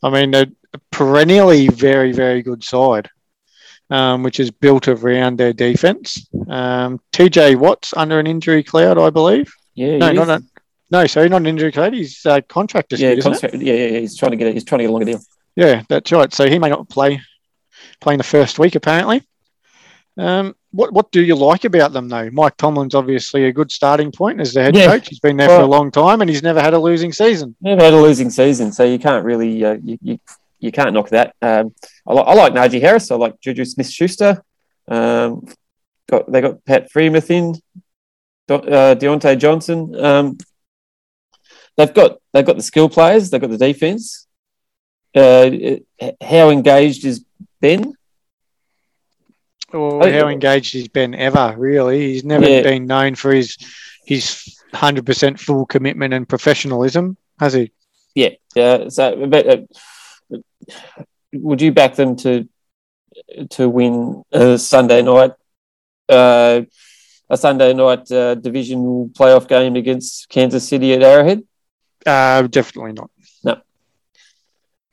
[0.03, 3.09] I mean, they're a perennially very very good side,
[3.91, 6.29] um, which is built around their defense.
[6.49, 9.53] Um, TJ Watt's under an injury cloud, I believe.
[9.75, 10.43] yeah, No, not a,
[10.91, 11.93] no, sorry, not an injury cloud.
[11.95, 13.41] He's uh, contract dispute, yeah, isn't it?
[13.41, 13.99] contract, yeah, yeah.
[14.01, 14.55] He's trying to get it.
[14.55, 15.21] He's trying to get a longer deal.
[15.57, 16.33] Yeah, that's right.
[16.33, 17.21] So he may not play
[18.01, 19.23] play in the first week, apparently.
[20.17, 22.29] Um, what what do you like about them though?
[22.31, 24.87] Mike Tomlin's obviously a good starting point as the head Yeah.
[24.87, 25.09] coach.
[25.09, 27.55] He's been there for a long time and he's never had a losing season.
[27.61, 30.19] Never had a losing season, so you can't really uh, you, you
[30.59, 31.35] you can't knock that.
[31.43, 31.75] Um,
[32.07, 33.11] I, li- I like Najee Harris.
[33.11, 34.43] I like Juju Smith Schuster.
[34.89, 35.47] Um,
[36.09, 37.55] got they got Pat Freiermuth in,
[38.49, 39.95] Do- uh, Diontae Johnson.
[40.05, 40.39] Um,
[41.77, 44.27] they've got they've got the skill players, they've got the defense.
[45.15, 45.51] Uh,
[46.23, 47.25] how engaged is
[47.61, 47.93] Ben?
[49.73, 51.55] Or how engaged he's been ever?
[51.57, 52.63] Really, he's never Yeah.
[52.63, 53.57] been known for his
[54.05, 57.73] his hundred percent full commitment and professionalism, has he?
[58.15, 58.31] Yeah.
[58.57, 60.37] Uh, so, but, uh,
[61.33, 62.49] would you back them to
[63.51, 65.33] to win a Sunday night?
[66.09, 66.63] Uh,
[67.31, 71.43] a Sunday night uh, divisional playoff game against Kansas City at Arrowhead.
[72.05, 73.11] Uh, definitely not.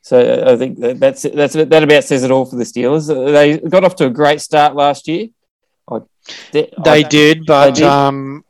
[0.10, 3.06] So I think that that's that's that about says it all for the Steelers.
[3.32, 5.28] They got off to a great start last year.
[5.88, 6.00] I,
[6.52, 7.84] they They did, but did.
[7.84, 8.44] um,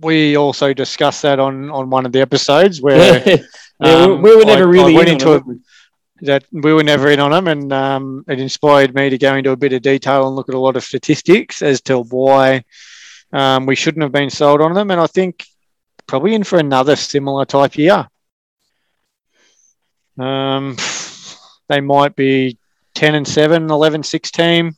[0.00, 2.96] we also discussed that on on one of the episodes where
[3.26, 3.36] yeah,
[3.80, 5.58] we, um, we were never I really went in into on a- it.
[6.20, 9.50] that we were never in on them, and um, it inspired me to go into
[9.50, 12.62] a bit of detail and look at a lot of statistics as to why
[13.32, 14.92] um, we shouldn't have been sold on them.
[14.92, 15.44] And I think
[16.06, 18.06] probably in for another similar type year.
[20.18, 20.76] Um,
[21.68, 22.58] they might be
[22.94, 24.76] 10 and 7, 11 6 team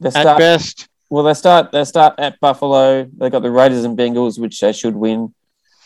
[0.00, 0.88] They at start, best.
[1.10, 3.04] well, they start they start at Buffalo.
[3.16, 5.34] They got the Raiders and Bengals, which they should win.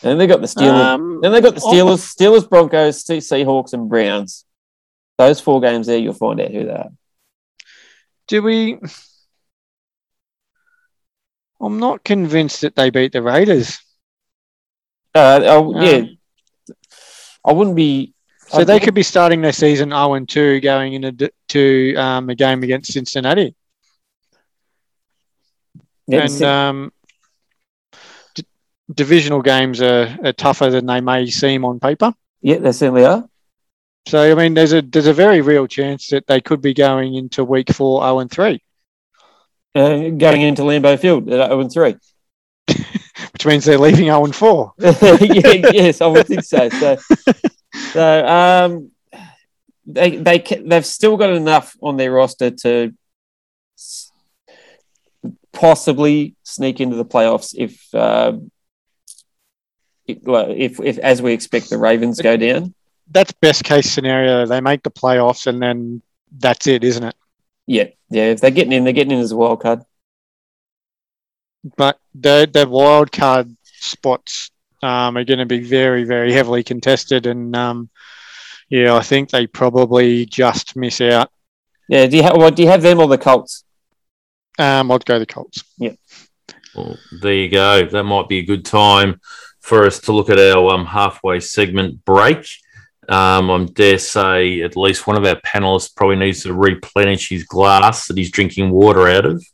[0.01, 0.83] And then they got the Steelers.
[0.85, 4.45] Um, then they got the Steelers, Steelers, Broncos, Seahawks, and Browns.
[5.17, 6.89] Those four games there, you'll find out who they are.
[8.27, 8.77] do we?
[11.59, 13.79] I'm not convinced that they beat the Raiders.
[15.15, 16.03] Uh, oh, Um, yeah,
[17.43, 18.13] I wouldn't be.
[18.49, 22.29] So I they could be starting their season 0 and 2 going into to um,
[22.29, 23.55] a game against Cincinnati.
[26.07, 26.93] yeah, and um,
[28.35, 28.45] d-
[28.93, 32.13] divisional games are, are tougher than they may seem on paper.
[32.41, 33.27] yeah, they certainly are.
[34.07, 37.15] So I mean, there's a there's a very real chance that they could be going
[37.15, 38.61] into week four 0 and 3,
[39.75, 41.95] Uh, going into Lambeau Field at 0 and 3.
[43.33, 44.73] which means they're leaving 0 and 4.
[44.79, 44.91] yeah,
[45.73, 46.69] yes, I would think so.
[46.69, 46.97] So,
[47.93, 48.91] so um,
[49.85, 52.93] they they they've still got enough on their roster to
[55.53, 57.87] possibly sneak into the playoffs if
[60.07, 62.73] if, if if as we expect the Ravens go down.
[63.09, 64.45] That's best case scenario.
[64.45, 66.01] They make the playoffs and then
[66.37, 67.15] that's it, isn't it?
[67.65, 68.25] Yeah, yeah.
[68.31, 69.83] If they're getting in, they're getting in as a wild card.
[71.75, 77.25] But the the wild card spots um, are going to be very very heavily contested,
[77.25, 77.89] and um,
[78.69, 81.31] yeah, I think they probably just miss out.
[81.87, 82.07] Yeah.
[82.07, 82.55] Do you have what?
[82.55, 83.63] Do you have them or the Colts?
[84.59, 85.63] Um, I'd go the Colts.
[85.77, 85.93] Yeah.
[86.75, 87.85] Well, there you go.
[87.85, 89.19] That might be a good time
[89.61, 92.47] for us to look at our um, halfway segment break.
[93.09, 97.45] Um, I dare say at least one of our panelists probably needs to replenish his
[97.45, 99.45] glass that he's drinking water out of.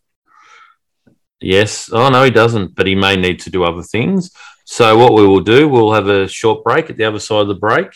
[1.40, 1.90] Yes.
[1.92, 4.32] Oh, no, he doesn't, but he may need to do other things.
[4.66, 6.90] So, what we will do, we'll have a short break.
[6.90, 7.88] At the other side of the break,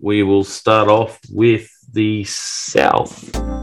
[0.00, 3.61] we will start off with the South.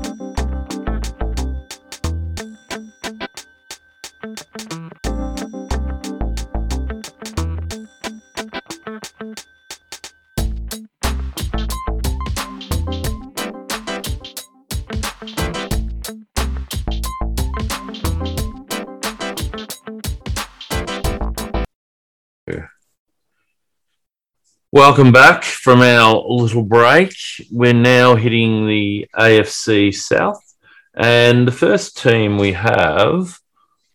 [24.72, 27.16] Welcome back from our little break.
[27.52, 30.44] We're now hitting the AFC South,
[30.94, 33.40] and the first team we have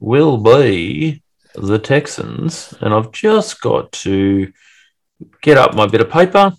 [0.00, 1.22] will be
[1.54, 2.74] the Texans.
[2.80, 4.52] And I've just got to
[5.42, 6.52] get up my bit of paper,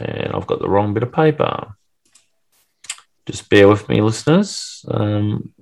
[0.00, 1.76] and I've got the wrong bit of paper.
[3.24, 4.84] Just bear with me, listeners.
[4.88, 5.54] Um,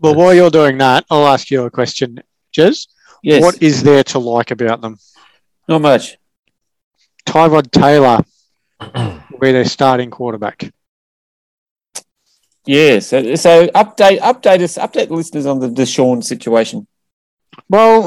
[0.00, 2.20] Well, while you're doing that, I'll ask you a question,
[2.52, 2.88] Jez.
[3.22, 3.40] Yes.
[3.40, 4.98] What is there to like about them?
[5.68, 6.16] Not much.
[7.26, 8.24] Tyrod Taylor,
[9.36, 10.72] where they're starting quarterback.
[12.64, 13.00] Yeah.
[13.00, 16.86] So, so update update us update the listeners on the Deshaun situation.
[17.68, 18.02] Well,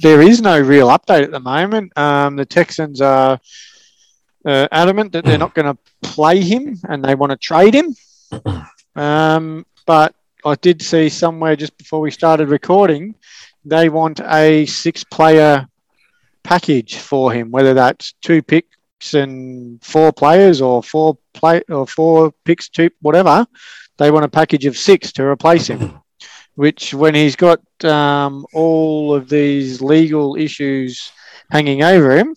[0.00, 1.96] there is no real update at the moment.
[1.96, 3.40] Um, the Texans are
[4.44, 7.96] uh, adamant that they're not going to play him and they want to trade him.
[8.96, 10.12] Um, but
[10.44, 13.14] I did see somewhere just before we started recording,
[13.64, 15.68] they want a six player
[16.48, 22.32] package for him, whether that's two picks and four players or four play or four
[22.46, 23.46] picks, two whatever.
[23.98, 26.00] They want a package of six to replace him
[26.54, 31.12] which when he's got um, all of these legal issues
[31.52, 32.34] hanging over him,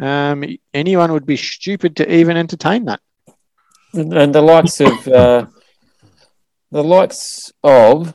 [0.00, 0.44] um,
[0.74, 3.00] anyone would be stupid to even entertain that.
[3.94, 5.46] And, and the likes of uh,
[6.70, 8.14] the likes of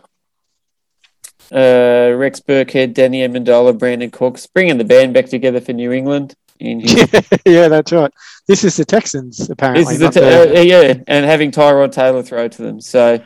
[1.54, 6.36] uh, Rex Burkhead, Danny Amendola, Brandin Cooks, bringing the band back together for New England.
[6.60, 7.06] Yeah,
[7.46, 8.12] yeah, that's right.
[8.48, 9.84] This is the Texans, apparently.
[9.84, 10.20] this is the not t-
[10.54, 12.80] the- uh, yeah, and having Tyrod Taylor throw to them.
[12.80, 13.20] So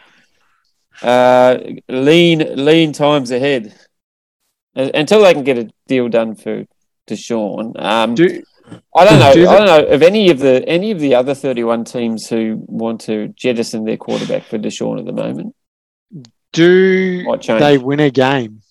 [1.04, 1.58] uh,
[1.88, 3.74] lean, lean times ahead
[4.76, 6.64] Uh, until they can get a deal done for
[7.08, 7.80] Deshaun.
[7.80, 8.42] Um, do,
[8.96, 9.34] I don't know.
[9.34, 12.64] do I don't know of any of the any of the other thirty-one teams who
[12.68, 15.56] want to jettison their quarterback for Deshaun at the moment.
[16.54, 18.62] Do they win a game?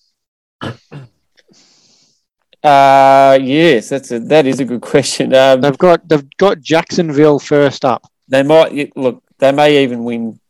[2.64, 5.33] Uh yes, that's a that is a good question.
[5.35, 8.03] Um, They've got they've got Jacksonville first up.
[8.29, 9.22] they might look.
[9.39, 10.41] They may even win.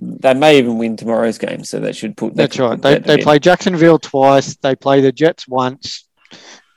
[0.00, 2.34] They may even win tomorrow's game, so that should put.
[2.36, 2.80] that That's right.
[2.80, 4.54] They that they play Jacksonville twice.
[4.56, 6.06] They play the Jets once,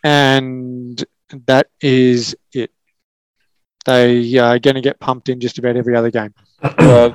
[0.03, 1.03] and
[1.45, 2.71] that is it.
[3.86, 6.34] They are going to get pumped in just about every other game.
[6.63, 7.11] Uh,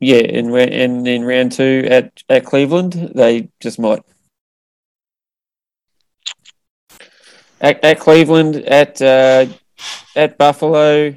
[0.00, 4.02] yeah, in ra- in in round two at at Cleveland, they just might.
[7.60, 9.46] At, at Cleveland, at uh,
[10.16, 11.14] at Buffalo,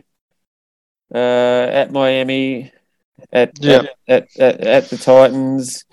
[1.14, 2.74] uh, at Miami,
[3.32, 3.84] at, Yeah.
[4.08, 5.86] at, at, at at the Titans,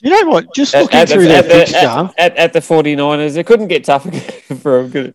[0.00, 0.52] You know what?
[0.54, 3.36] Just looking at, through the, their at, the, fixture, at, at, at the 49ers.
[3.36, 4.10] It couldn't get tougher
[4.56, 5.14] for a good.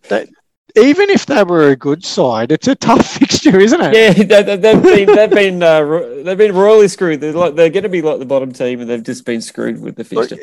[0.78, 3.94] Even if they were a good side, it's a tough fixture, isn't it?
[3.94, 7.20] Yeah, they, they- they've been they've been uh, they've been royally screwed.
[7.20, 9.80] They're like they're going to be like the bottom team, and they've just been screwed
[9.80, 10.36] with the fixture.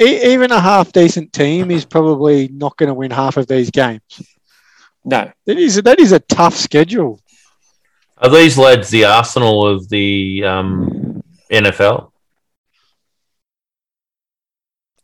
[0.00, 4.00] even a half decent team is probably not going to win half of these games.
[5.04, 7.20] No, That is that is a tough schedule.
[8.18, 11.22] Are these lads the Arsenal of the um,
[11.52, 12.10] NFL?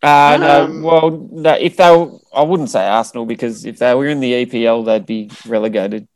[0.03, 0.65] Uh, no.
[0.65, 4.21] Um, Well, no, if they, were, I wouldn't say Arsenal because if they were in
[4.21, 6.09] the EPL, they'd be relegated.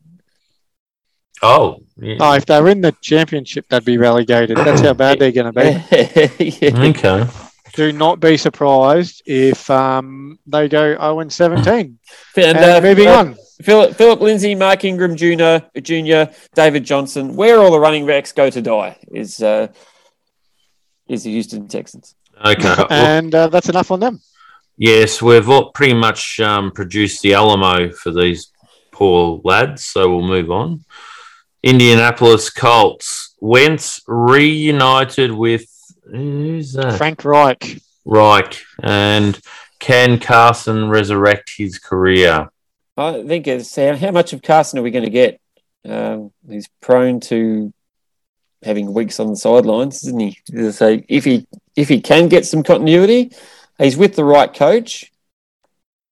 [1.43, 2.17] Oh, yeah.
[2.19, 4.57] Oh, if they were in the championship, they'd be relegated.
[4.57, 6.45] That's how bad they're going to be.
[6.61, 6.83] yeah.
[6.89, 7.27] okay.
[7.75, 11.99] Do not be surprised if um, they go 0 and 17.
[12.37, 13.37] And, And uh, moving uh, on.
[13.63, 18.51] Philip, Phillip Lindsay, Mark Ingram Jr., Jr., David Johnson, where all the running backs go
[18.51, 19.69] to die is uh,
[21.09, 22.15] is the Houston Texans.
[22.45, 22.63] Okay.
[22.79, 24.21] Well, And uh, that's enough on them.
[24.77, 28.51] yes, we've all pretty much um, produced the Alamo for these
[28.93, 30.85] poor lads, so we'll move on.
[31.63, 33.35] Indianapolis Colts.
[33.41, 35.67] Wentz reunited with
[36.11, 36.97] who's that?
[36.99, 37.81] Frank Reich.
[38.05, 38.63] Reich.
[38.83, 39.39] And
[39.79, 42.49] can Carson resurrect his career?
[42.97, 45.41] I think it's how, how much of Carson are we going to get?
[45.87, 47.73] Um, he's prone to
[48.63, 50.39] having weeks on the sidelines, isn't he?
[50.73, 51.47] So if he
[51.77, 53.33] if he can get some continuity,
[53.79, 55.13] he's with the right coach.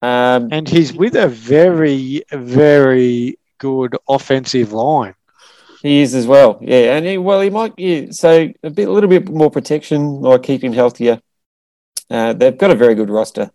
[0.03, 5.15] Um, And he's with a very, very good offensive line.
[5.83, 6.97] he is as well, yeah.
[6.97, 8.11] And he, well, he might, yeah.
[8.11, 11.21] So a bit, a little bit more protection, or keep him healthier.
[12.11, 13.51] Uh, they've got a very good roster.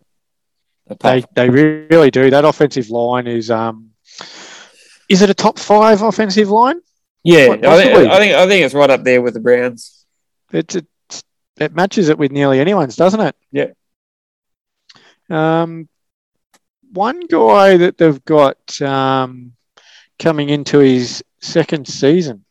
[1.00, 2.30] They, they really do.
[2.30, 3.48] That offensive line is.
[3.48, 3.90] Um,
[5.08, 6.80] is it a top five offensive line?
[7.22, 8.10] yeah, I, think.
[8.10, 10.04] I think I think it's right up there with the Browns.
[10.52, 10.88] It's, it's
[11.60, 13.36] it matches it with nearly anyone's, doesn't it?
[13.52, 13.66] Yeah.
[15.28, 15.88] Um,
[16.92, 19.52] one guy that they've got um,
[20.18, 22.44] coming into his second season,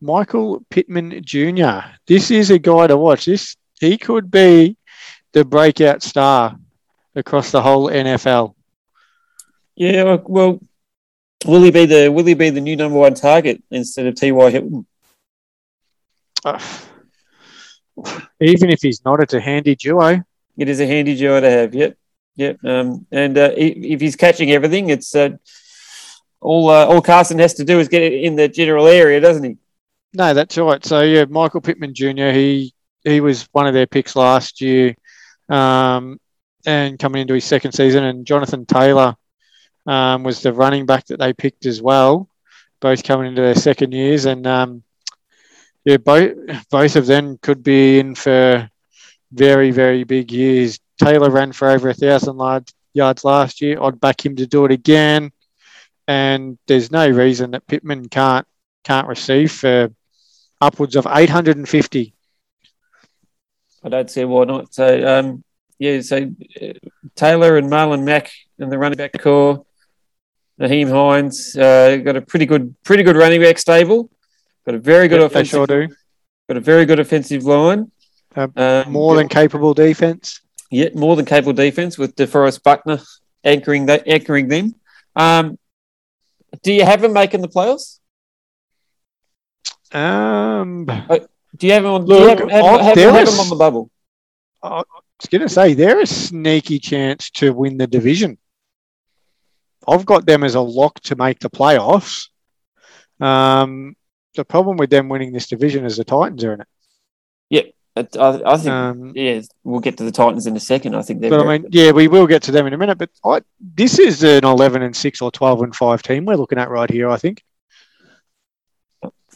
[0.00, 1.80] Michael Pittman Jr.
[2.06, 3.24] This is a guy to watch.
[3.24, 4.76] This he could be
[5.32, 6.56] the breakout star
[7.14, 8.54] across the whole NFL.
[9.74, 10.60] Yeah, well,
[11.44, 14.30] will he be the will he be the new number one target instead of T.
[14.30, 14.50] Y.
[14.50, 14.86] Hilton?
[16.44, 16.60] Uh,
[18.40, 20.22] even if he's not, it's a handy duo.
[20.56, 21.74] It is a handy duo to have.
[21.74, 21.96] Yep,
[22.36, 22.64] yep.
[22.64, 25.30] Um, and uh, if, if he's catching everything, it's uh,
[26.40, 29.44] all uh, all Carson has to do is get it in the general area, doesn't
[29.44, 29.56] he?
[30.12, 30.84] No, that's right.
[30.84, 32.30] So yeah, Michael Pittman Jr.
[32.30, 32.72] He
[33.02, 34.94] he was one of their picks last year,
[35.48, 36.20] um,
[36.66, 39.16] and coming into his second season, and Jonathan Taylor
[39.86, 42.28] um, was the running back that they picked as well,
[42.80, 44.82] both coming into their second years, and um,
[45.84, 46.32] yeah, both
[46.70, 48.70] both of them could be in for
[49.32, 50.78] very very big years.
[50.98, 52.38] Taylor ran for over a thousand
[52.92, 53.80] yards last year.
[53.82, 55.32] I'd back him to do it again,
[56.08, 58.46] and there's no reason that Pittman can't
[58.84, 59.90] can't receive for
[60.60, 62.14] upwards of 850.
[63.82, 64.72] I don't see why not.
[64.72, 65.44] So um,
[65.78, 66.30] yeah, so
[66.62, 66.66] uh,
[67.14, 69.66] Taylor and Marlon Mack and the running back core,
[70.58, 74.10] Nyheim Hines uh, got a pretty good pretty good running back stable.
[74.66, 75.50] Got a very good Yep, they offensive.
[75.50, 75.88] sure do.
[76.48, 77.90] Got a very good offensive line.
[78.34, 80.40] Uh, Um, More than capable defense.
[80.70, 82.98] Yeah, more than capable defense with DeForest Buckner
[83.44, 84.74] anchoring that anchoring them.
[85.14, 85.58] Um,
[86.62, 87.98] do you have them making the playoffs?
[89.92, 92.04] Um, Do you have them on?
[92.06, 93.90] Look, have, have, oh, have, have them on the bubble?
[94.62, 98.38] I was going to say they're a sneaky chance to win the division.
[99.86, 102.28] I've got them as a lock to make the playoffs.
[103.20, 103.94] Um,
[104.34, 106.66] the problem with them winning this division is the Titans are in it.
[107.96, 108.00] I,
[108.44, 110.96] I think, Um, yeah, we'll get to the Titans in a second.
[110.96, 111.30] I think they're.
[111.30, 112.98] but I mean, yeah, we will get to them in a minute.
[112.98, 116.58] But I, this is an eleven and six or twelve and five team we're looking
[116.58, 117.08] at right here.
[117.08, 117.44] I think.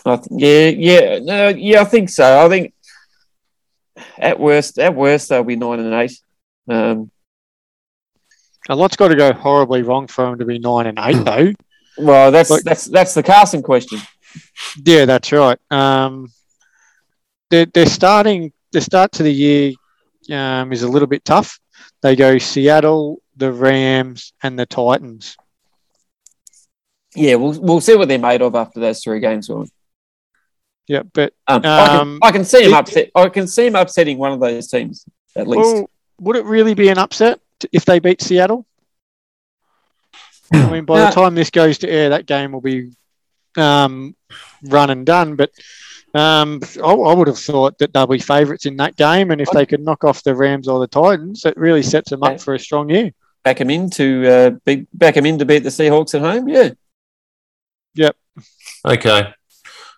[0.04, 1.82] I th- yeah, yeah, no, yeah.
[1.82, 2.44] I think so.
[2.44, 2.74] I think
[4.18, 6.18] at worst, at worst, they'll be nine and eight.
[6.68, 7.12] Um,
[8.68, 11.52] A lot's got to go horribly wrong for them to be nine and eight, though.
[11.96, 14.00] well, that's Like- that's that's the Carson question.
[14.84, 15.58] Yeah, that's right.
[15.70, 16.32] Um,
[17.50, 19.72] they're, they're starting, the start to the year
[20.30, 21.58] um, is a little bit tough.
[22.02, 25.36] They go Seattle, the Rams, and the Titans.
[27.14, 29.48] Yeah, we'll we'll see what they're made of after those three games.
[29.48, 29.66] Will.
[30.86, 33.10] Yeah, but Um, I, can, Um, I can see him it- upset.
[33.14, 35.58] I can see him upsetting one of those teams at least.
[35.60, 37.40] well, would it really be an upset
[37.72, 38.66] if they beat Seattle?
[40.52, 41.06] I mean, by No.
[41.06, 42.90] the time this goes to air, that game will be
[43.56, 44.16] um,
[44.64, 45.36] run and done.
[45.36, 45.50] But
[46.14, 49.50] um, I, I would have thought that they'll be favourites in that game, and if
[49.50, 52.54] they could knock off the Rams or the Titans, it really sets them up for
[52.54, 53.12] a strong year.
[53.44, 56.48] back them in to uh, be, back them in to beat the Seahawks at home.
[56.48, 56.70] Yeah,
[57.94, 58.16] Yep.
[58.86, 59.34] Okay,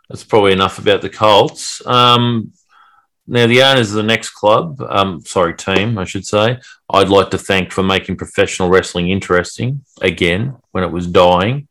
[0.08, 1.84] that's probably enough about the Colts.
[1.86, 2.52] Um,
[3.26, 7.30] now, the owners of the next club, um, sorry, team, I should say, I'd like
[7.30, 11.68] to thank for making professional wrestling interesting again when it was dying,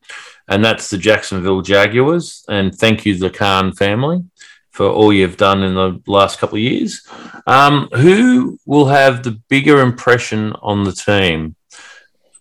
[0.50, 2.44] and that's the Jacksonville Jaguars.
[2.50, 4.24] And thank you, the Khan family,
[4.72, 7.08] for all you've done in the last couple of years.
[7.46, 11.56] Um, who will have the bigger impression on the team?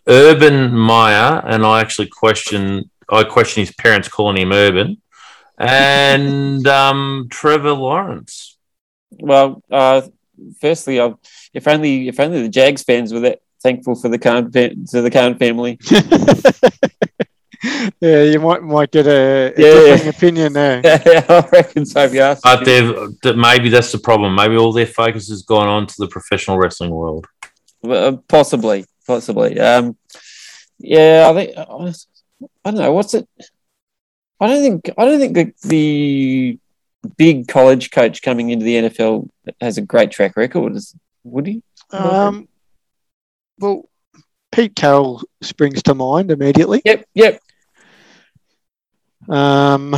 [0.08, 5.00] Urban Meyer, and I actually question I question his parents calling him Urban,
[5.58, 8.56] and um, Trevor Lawrence.
[9.10, 10.02] well, uh,
[10.60, 11.14] firstly, I,
[11.52, 15.10] if only if only the Jags fans were that thankful for the Khan to the
[15.10, 15.78] Khan family.
[18.00, 19.54] yeah, you might might get a, a Yeah,
[19.96, 20.08] differing yeah.
[20.10, 20.80] opinion there.
[21.28, 22.04] I reckon so.
[22.04, 24.34] If you ask But they've maybe that's the problem.
[24.34, 27.26] Maybe all their focus has gone on to the professional wrestling world.
[27.82, 29.58] Uh, possibly, possibly.
[29.58, 29.96] Um,
[30.78, 31.58] yeah, I think
[32.64, 32.92] I don't know.
[32.92, 33.28] What's it?
[34.40, 36.58] I don't think I don't think the, the
[37.16, 39.28] big college coach coming into the NFL
[39.60, 40.76] has a great track record.
[40.76, 40.94] Is,
[41.24, 41.62] would he?
[41.90, 42.48] Um,
[43.58, 43.88] well,
[44.52, 46.82] Pete Carroll springs to mind immediately.
[46.84, 47.40] Yep, yep.
[49.28, 49.94] Um,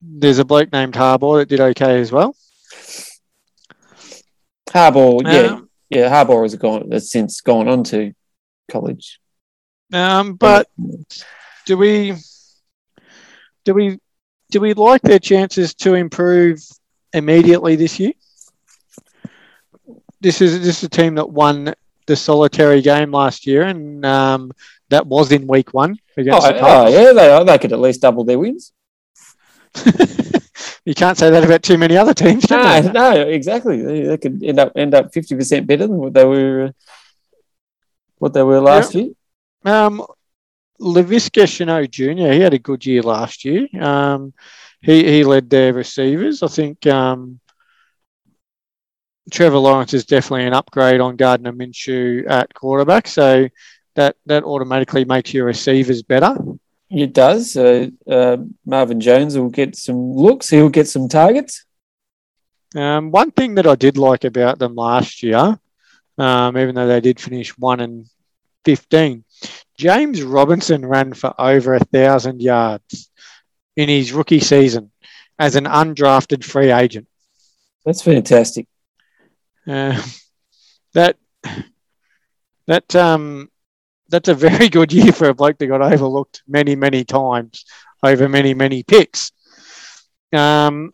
[0.00, 2.36] there's a bloke named Harbaugh that did okay as well.
[4.68, 6.10] Harbaugh, yeah, Um, yeah.
[6.10, 8.12] Harbaugh has gone has since gone on to
[8.70, 9.20] college.
[9.92, 10.68] Um, but
[11.66, 12.14] do we
[13.64, 13.98] do we
[14.50, 16.60] do we like their chances to improve
[17.12, 18.12] immediately this year?
[20.20, 21.74] This is this is a team that won
[22.06, 24.52] the solitary game last year, and um,
[24.90, 27.44] that was in week one against the oh, yeah, they are.
[27.44, 28.72] they could at least double their wins.
[30.84, 32.92] you can't say that about too many other teams, can No, you?
[32.92, 33.82] no, exactly.
[33.82, 36.72] They, they could end up end up fifty percent better than what they were uh,
[38.18, 39.10] what they were last year.
[39.64, 40.04] Um,
[40.80, 42.32] Laviska Shenault Jr.
[42.32, 43.66] He had a good year last year.
[43.80, 44.32] Um,
[44.80, 46.42] he he led their receivers.
[46.42, 47.40] I think um,
[49.30, 53.08] Trevor Lawrence is definitely an upgrade on Gardner Minshew at quarterback.
[53.08, 53.48] So
[53.94, 56.36] that that automatically makes your receivers better.
[56.90, 57.56] It does.
[57.56, 60.50] Uh, uh, Marvin Jones will get some looks.
[60.50, 61.64] He'll get some targets.
[62.74, 65.58] Um, one thing that I did like about them last year,
[66.18, 68.06] um, even though they did finish one and
[68.64, 69.24] fifteen,
[69.76, 73.10] James Robinson ran for over a thousand yards
[73.76, 74.90] in his rookie season
[75.38, 77.08] as an undrafted free agent.
[77.84, 78.66] That's fantastic.
[79.66, 80.00] Uh,
[80.94, 81.16] that
[82.66, 83.50] that um
[84.08, 87.64] that's a very good year for a bloke that got overlooked many many times
[88.02, 89.32] over many many picks.
[90.32, 90.92] Um,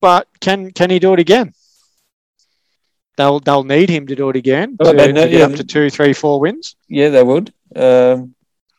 [0.00, 1.52] but can can he do it again?
[3.16, 5.40] They'll they'll need him to do it again to, to get yeah.
[5.40, 6.76] up to two, three, four wins.
[6.88, 7.52] Yeah, they would.
[7.74, 8.34] Um,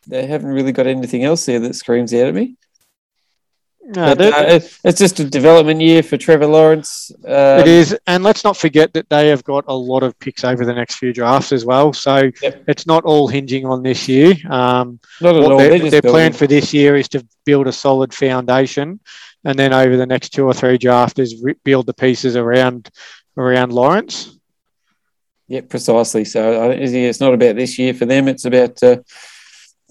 [0.06, 2.56] they haven't really got anything else there that screams out at me.
[3.90, 7.10] No, But, uh, it's just a development year for Trevor Lawrence.
[7.26, 7.32] Um,
[7.62, 10.66] it is, and let's not forget that they have got a lot of picks over
[10.66, 11.94] the next few drafts as well.
[11.94, 12.64] So Yep.
[12.68, 14.36] it's not all hinging on this year.
[14.50, 15.58] Um, Not at all.
[15.58, 19.00] their, their plan for this year is to build a solid foundation,
[19.46, 22.90] and then over the next two or three drafters, re- build the pieces around
[23.38, 24.38] around Lawrence.
[25.48, 26.26] Yeah, precisely.
[26.26, 28.28] So it's not about this year for them.
[28.28, 28.98] It's about uh,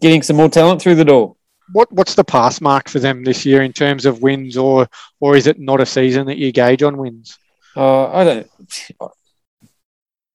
[0.03, 1.37] getting some more talent through the door.
[1.73, 4.89] What what's the pass mark for them this year in terms of wins, or
[5.21, 7.39] or is it not a season that you gauge on wins?
[7.77, 8.51] Uh, I don't.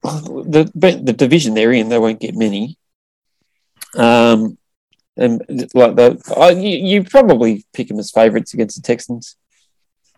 [0.04, 0.72] The
[1.04, 2.78] the division they're in, they won't get many.
[3.96, 4.58] Um,
[5.18, 5.42] and
[5.74, 9.36] like the, I, you, you probably pick them as favourites against the Texans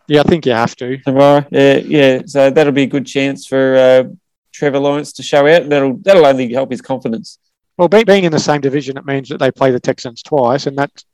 [0.06, 0.98] Yeah, I think you have to.
[0.98, 1.44] tomorrow.
[1.50, 2.22] Yeah, yeah.
[2.26, 4.04] So that'll be a good chance for uh,
[4.52, 5.68] Trevor Lawrence to show out.
[5.68, 7.38] That'll that'll only help his confidence.
[7.76, 10.66] Well, be, being in the same division, it means that they play the Texans twice,
[10.66, 11.04] and that's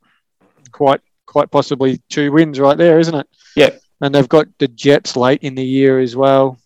[0.73, 3.27] quite quite possibly two wins right there, isn't it?
[3.55, 3.71] Yeah.
[4.01, 6.59] And they've got the Jets late in the year as well,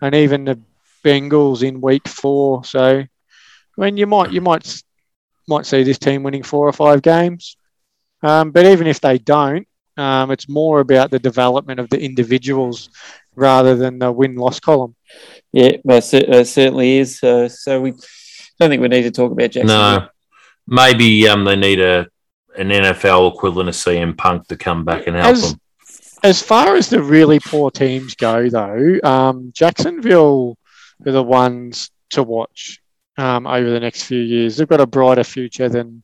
[0.00, 0.60] and even the
[1.04, 2.64] Bengals in week four.
[2.64, 4.82] So, I mean, you might you might
[5.48, 7.56] might see this team winning four or five games,
[8.22, 9.66] um, but even if they don't,
[9.96, 12.90] um, it's more about the development of the individuals
[13.34, 14.94] rather than the win loss column.
[15.52, 17.22] Yeah, well, cer- uh, certainly is.
[17.22, 17.94] Uh, so we
[18.58, 19.66] don't think we need to talk about Jackson.
[19.66, 20.08] No,
[20.66, 22.08] maybe um, they need a
[22.56, 25.60] an NFL equivalent of CM Punk to come back and help As- them.
[26.22, 30.56] As far as the really poor teams go, though, um, Jacksonville
[31.04, 32.80] are the ones to watch
[33.18, 34.56] um, over the next few years.
[34.56, 36.02] They've got a brighter future than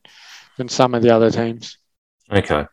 [0.57, 1.77] than some of the other teams.
[2.31, 2.65] Okay.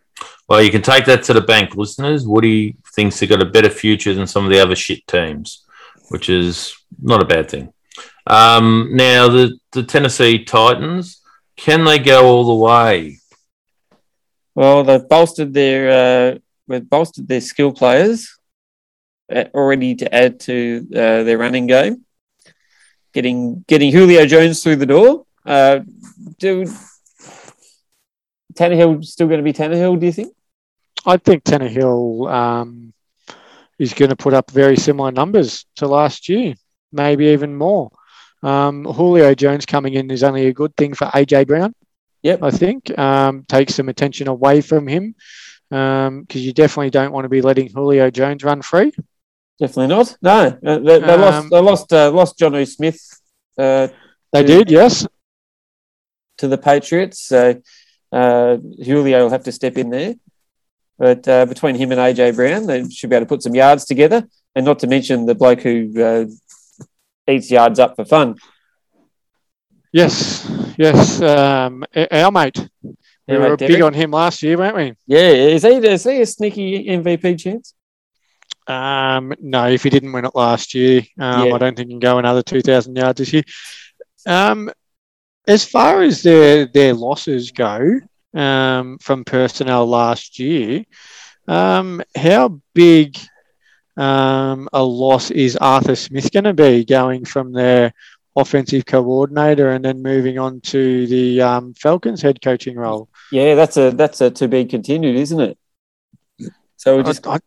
[0.48, 2.26] Well, you can take that to the bank, listeners.
[2.26, 5.64] Woody thinks they've got a better future than some of the other shit teams,
[6.10, 7.72] which is not a bad thing.
[8.30, 11.20] Um, now, the, the Tennessee Titans,
[11.56, 13.18] can they go all the way?
[14.54, 18.38] Well, they've bolstered their uh, they've bolstered their skill players
[19.34, 22.04] uh, already to add to uh, their running game.
[23.12, 25.26] Getting getting Julio Jones through the door.
[25.44, 25.80] Uh,
[26.38, 26.66] do
[28.54, 29.98] Tannehill still going to be Tannehill?
[29.98, 30.36] Do you think?
[31.04, 32.92] I think Tannehill um,
[33.76, 36.54] is going to put up very similar numbers to last year,
[36.92, 37.90] maybe even more.
[38.42, 41.74] Um, Julio Jones coming in is only a good thing for AJ Brown.
[42.22, 42.42] Yep.
[42.42, 45.14] I think um, take some attention away from him
[45.68, 48.92] because you definitely don't want to be letting Julio Jones run free.
[49.58, 50.16] Definitely not.
[50.22, 51.50] No, Uh, they, they Um, lost.
[51.50, 51.92] They lost.
[51.92, 53.00] Uh, lost Jonnu Smith
[53.58, 53.88] uh,
[54.32, 54.46] They Yeah.
[54.46, 55.06] did, yes.
[56.38, 57.20] to the Patriots.
[57.20, 57.60] So
[58.12, 60.14] uh, Julio will have to step in there.
[60.98, 63.84] But uh, between him and AJ Brown, they should be able to put some yards
[63.84, 64.26] together.
[64.54, 66.24] And not to mention the bloke who uh,
[67.30, 68.36] eats yards up for fun.
[69.92, 71.20] Yes, yes.
[71.20, 72.68] Um, our mate.
[73.26, 73.74] We Our mate were Derrick.
[73.74, 74.94] big on him last year, weren't we?
[75.06, 77.74] Yeah, is he, is he a sneaky MVP chance?
[78.66, 81.54] Um, no, if he didn't win it last year, um, Yeah.
[81.54, 83.42] I don't think he can go another 2,000 yards this year.
[84.26, 84.70] Um,
[85.48, 87.98] as far as their, their losses go
[88.34, 90.84] um, from personnel last year,
[91.48, 93.16] um, how big
[93.96, 97.92] um, a loss is Arthur Smith going to be going from their
[98.36, 103.08] offensive coordinator and then moving on to the um, Falcons head coaching role?
[103.32, 105.58] Yeah, that's a that's a to be continued, isn't it?
[106.76, 107.40] So we just I, I-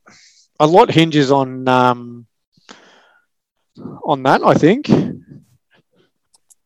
[0.59, 2.27] a lot hinges on um,
[4.05, 4.87] on that, I think.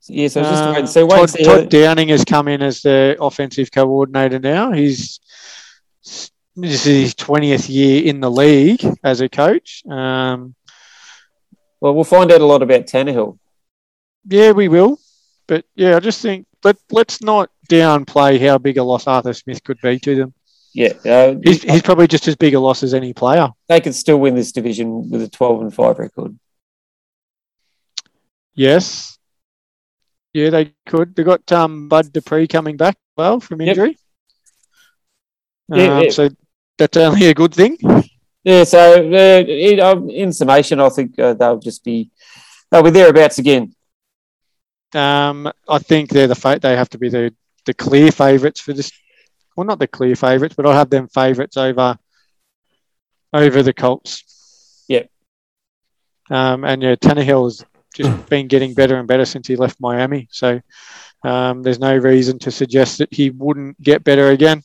[0.09, 1.03] yeah, so just Uh, wait and see.
[1.03, 4.71] Wait Todd, Todd Downing has come in as the offensive coordinator now.
[4.71, 5.19] He's
[6.57, 9.83] this is his twentieth year in the league as a coach.
[9.85, 10.55] Um,
[11.79, 13.37] well, we'll find out a lot about Tannehill.
[14.27, 14.99] yeah, we will,
[15.47, 19.63] but yeah, I just think let let's not downplay how big a loss Arthur Smith
[19.63, 20.33] could be to them.
[20.73, 23.49] Yeah, uh, He's, he's probably just as big a loss as any player.
[23.67, 26.37] they could still win this division with a twelve and five record.
[28.53, 29.17] Yes.
[30.33, 31.15] Yeah, they could.
[31.15, 33.69] They got um, Bud Dupree coming back well from Yep.
[33.69, 33.97] injury.
[35.69, 36.09] Yeah, Um, yeah.
[36.11, 36.29] So
[36.77, 37.77] that's only a good thing.
[38.43, 42.09] Yeah, so uh, in, um, in summation, I think uh, they'll just be
[42.71, 43.73] they'll be thereabouts again.
[44.95, 47.33] Um, I think they're the fa- they have to be the,
[47.65, 48.91] the clear favourites for this.
[49.55, 51.97] Well, not the clear favourites, but I'll have them favourites over
[53.33, 54.83] over the Colts.
[54.87, 55.09] Yep.
[56.29, 60.27] Um, and yeah, Tannehill has just been getting better and better since he left Miami.
[60.31, 60.61] So
[61.23, 64.63] um, there's no reason to suggest that he wouldn't get better again.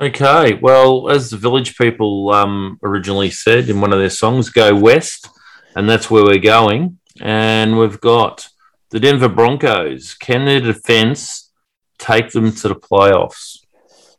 [0.00, 4.74] Okay, well, as the Village People um, originally said in one of their songs, go
[4.74, 5.28] west,
[5.76, 6.98] and that's where we're going.
[7.20, 8.48] And we've got
[8.90, 10.14] the Denver Broncos.
[10.14, 11.52] Can their defense
[11.98, 13.60] take them to the playoffs?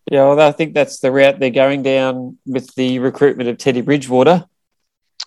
[0.09, 3.81] Yeah, well, I think that's the route they're going down with the recruitment of Teddy
[3.81, 4.45] Bridgewater.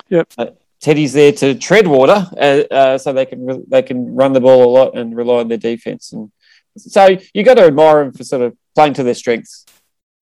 [0.09, 0.33] Yep.
[0.39, 0.47] Uh,
[0.81, 4.41] Teddy's there to tread water, uh, uh, so they can re- they can run the
[4.41, 6.13] ball a lot and rely on their defense.
[6.13, 6.31] And
[6.77, 9.67] so you got to admire them for sort of playing to their strengths.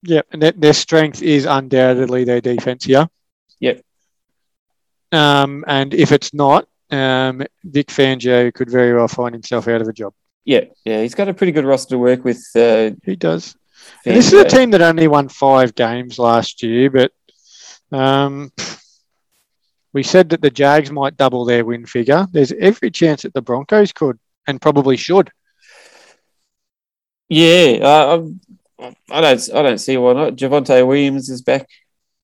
[0.02, 3.08] Yeah, and their, their strength is undoubtedly their defense here.
[3.60, 3.82] Yep.
[5.12, 9.88] Um, and if it's not, um, Vic Fangio could very well find himself out of
[9.88, 10.12] a job.
[10.44, 12.44] Yeah, yeah, he's got a pretty good roster to work with.
[12.54, 13.56] Uh, He does.
[14.04, 17.12] This is a team that only won five games last year, but
[17.96, 18.52] um,
[19.96, 22.26] We said that the Jags might double their win figure.
[22.30, 25.30] There's every chance that the Broncos could and probably should.
[27.30, 28.26] Yeah, uh,
[28.78, 29.54] I don't.
[29.54, 30.36] I don't see why not.
[30.36, 31.68] Javonte Williams is back.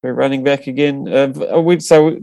[0.03, 1.09] We're running back again.
[1.09, 2.18] Uh, we so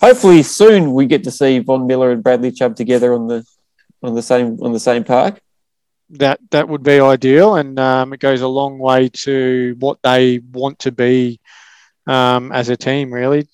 [0.00, 3.44] hopefully soon we get to see Von Miller and Bradley Chubb together on the
[4.02, 5.40] on the same on the same park.
[6.10, 10.38] That that would be ideal, and um, it goes a long way to what they
[10.38, 11.40] want to be
[12.06, 13.46] um, as a team, really.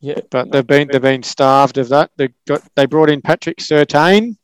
[0.00, 2.10] Yeah, But they've been they've been starved of that.
[2.16, 4.36] They got they brought in Patrick Surtain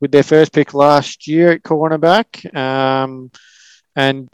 [0.00, 3.30] with their first pick last year at cornerback, um,
[3.96, 4.28] and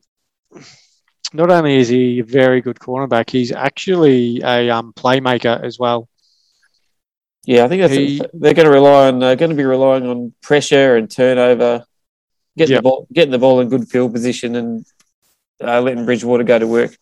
[1.32, 6.08] not only is he a very good cornerback, he's actually a um, playmaker as well.
[7.46, 7.64] yeah.
[7.64, 9.22] I think He- they're going to rely on.
[9.22, 11.84] Uh, going to be relying on pressure and turnover,
[12.56, 12.78] getting Yep.
[12.78, 14.84] the ball, getting the ball in good field position, and
[15.62, 16.96] uh, letting Bridgewater go to work.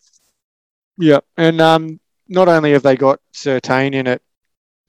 [0.97, 1.99] Yeah, and um,
[2.29, 4.21] not only have they got Surtain in at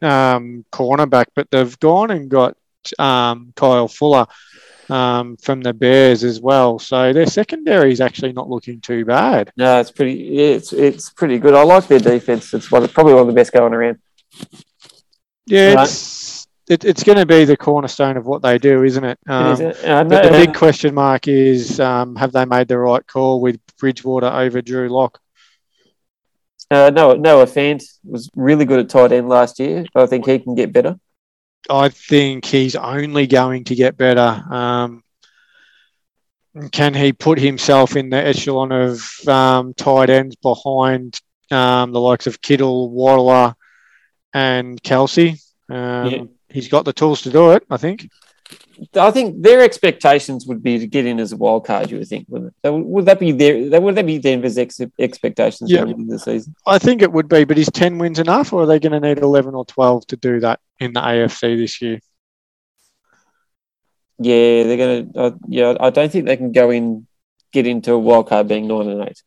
[0.02, 2.56] um, cornerback, but they've gone and got
[2.98, 4.26] um, Kyle Fuller
[4.93, 6.78] um, from the Bears as well.
[6.78, 9.53] So their secondary is actually not looking too bad.
[9.57, 10.38] No, it's pretty.
[10.38, 11.55] It's it's pretty good.
[11.55, 12.53] I like their defense.
[12.53, 13.99] It's one, probably one of the best going around.
[15.47, 15.88] Yeah, Right.
[15.88, 19.18] it's it, it's going to be the cornerstone of what they do, isn't it?
[19.28, 23.05] Um, It is, but the big question mark is um, have they made the right
[23.07, 25.18] call with Bridgewater over Drew Lock?
[26.70, 29.84] Uh, no, Noah Fant was really good at tight end last year.
[29.95, 30.97] I think he can get better.
[31.70, 34.20] I think he's only going to get better.
[34.50, 35.02] Um,
[36.70, 41.18] can he put himself in the echelon of um, tight ends behind
[41.50, 43.54] um, the likes of Kittle, Waller,
[44.34, 45.42] and Kelce?
[45.68, 46.22] Um, Yeah.
[46.50, 48.10] He's got the tools to do it, I think.
[48.94, 51.90] I think their expectations would be to get in as a wild card.
[51.90, 52.70] You would think, wouldn't it?
[52.70, 53.80] Would, that be their?
[53.80, 55.82] Would that be Denver's ex- expectations Yeah.
[55.82, 56.55] going into the season?
[56.66, 59.00] I think it would be, but is 10 wins enough, or are they going to
[59.00, 62.00] need 11 or 12 to do that in the AFC this year?
[64.18, 65.26] Yeah, they're gonna.
[65.26, 67.07] Uh, yeah, I don't think they can go in,
[67.53, 69.20] get into a wild card being nine and eight.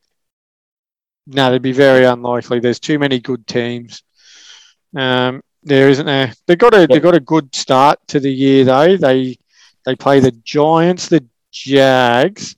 [1.28, 2.60] No, that'd be very unlikely.
[2.60, 4.04] There's too many good teams.
[4.96, 6.32] Um, there isn't there.
[6.48, 8.96] They got a they got a good start to the year though.
[8.98, 9.38] They
[9.86, 12.56] they play the Giants, the Jags,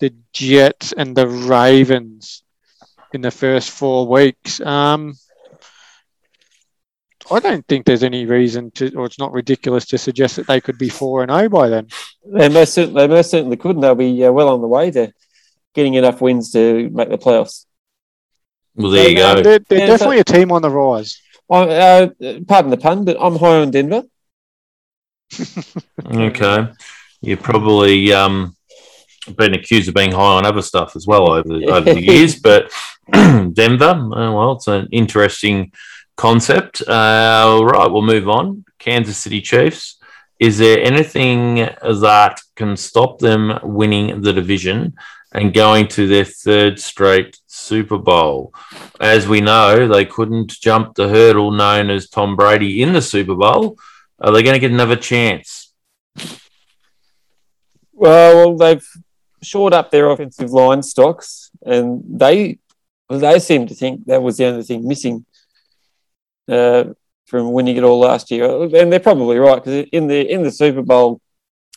[0.00, 2.42] the Jets, and the Ravens
[3.12, 4.60] in the first four weeks.
[4.60, 5.14] Um,
[7.30, 10.60] I don't think there's any reason to, or it's not ridiculous to suggest that they
[10.62, 11.88] could be four and zero by then.
[12.24, 14.90] They most certainly, they most certainly could, and they'll be uh, well on the way
[14.92, 15.12] to
[15.74, 17.66] getting enough wins to make the playoffs.
[18.74, 19.42] Well, there you So, uh, go.
[19.42, 21.20] They're, they're Yeah, so- definitely a team on the rise.
[21.50, 22.08] I, uh,
[22.46, 24.04] pardon the pun, but I'm high on Denver.
[26.10, 26.68] Okay.
[27.20, 28.56] You've probably um,
[29.36, 32.36] been accused of being high on other stuff as well over the, over the years,
[32.36, 32.70] but
[33.12, 35.72] Denver, oh, well, it's an interesting
[36.16, 36.82] concept.
[36.86, 38.64] Uh, all right, we'll move on.
[38.78, 39.98] Kansas City Chiefs.
[40.38, 44.94] Is there anything that can stop them winning the division
[45.32, 48.52] and going to their third straight Super Bowl?
[49.00, 53.34] As we know, they couldn't jump the hurdle known as Tom Brady in the Super
[53.34, 53.76] Bowl.
[54.20, 55.72] Are they going to get another chance?
[57.92, 58.86] Well, they've
[59.42, 62.58] shored up their offensive line stocks, and they
[63.08, 65.24] they seem to think that was the only thing missing
[66.48, 66.84] uh,
[67.26, 68.44] from winning it all last year.
[68.62, 71.20] And they're probably right because in the in the Super Bowl,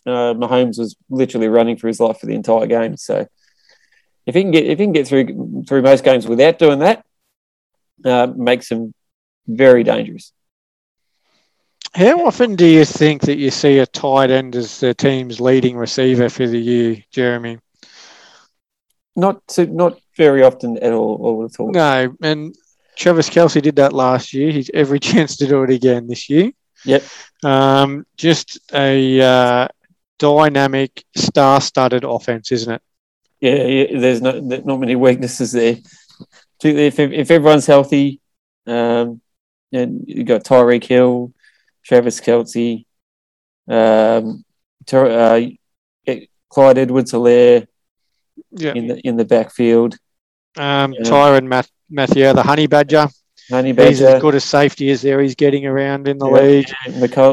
[0.05, 2.97] uh, Mahomes was literally running for his life for the entire game.
[2.97, 3.27] So
[4.25, 7.05] if he can get if he can get through through most games without doing that,
[8.05, 8.93] uh, makes him
[9.47, 10.31] very dangerous.
[11.93, 15.75] How often do you think that you see a tight end as the team's leading
[15.75, 17.57] receiver for the year, Jeremy?
[19.15, 21.49] Not to, not very often at all.
[21.59, 21.73] I would.
[21.73, 22.55] No, and
[22.95, 24.51] Travis Kelce did that last year.
[24.51, 26.51] He's every chance to do it again this year.
[26.85, 27.03] Yep.
[27.43, 29.67] Um, just a uh,
[30.17, 32.81] dynamic, star-studded offense, isn't it?
[33.41, 35.77] Yeah, yeah, there's no there's not many weaknesses there.
[36.63, 38.19] If if everyone's healthy,
[38.67, 39.19] um,
[39.73, 41.33] and you got Tyreek Hill,
[41.83, 42.85] Travis Kelce,
[43.67, 44.43] um,
[44.93, 45.39] uh,
[46.49, 47.65] Clyde Edwards-Helaire
[48.51, 48.73] Yeah.
[48.73, 49.95] in the in the backfield,
[50.57, 51.01] Um, Yeah.
[51.09, 53.07] Tyrann Math- Mathieu, the Honey Badger.
[53.49, 56.41] Honey He's as good a safety as there is getting around in the Yeah.
[56.41, 56.69] league.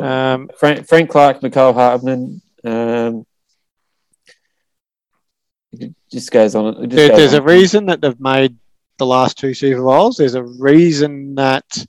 [0.02, 2.40] Um, Frank, Frank Clark, Mecole Hardman.
[2.64, 3.24] Um,
[6.10, 6.74] just goes on.
[6.74, 8.56] Just there, goes there's a reason that they've made
[8.98, 10.16] the last two Super Bowls.
[10.16, 11.86] There's a reason that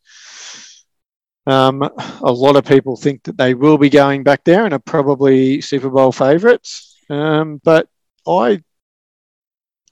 [1.45, 4.79] um, a lot of people think that they will be going back there and are
[4.79, 6.97] probably Super Bowl favourites.
[7.09, 7.87] Um, but
[8.27, 8.61] I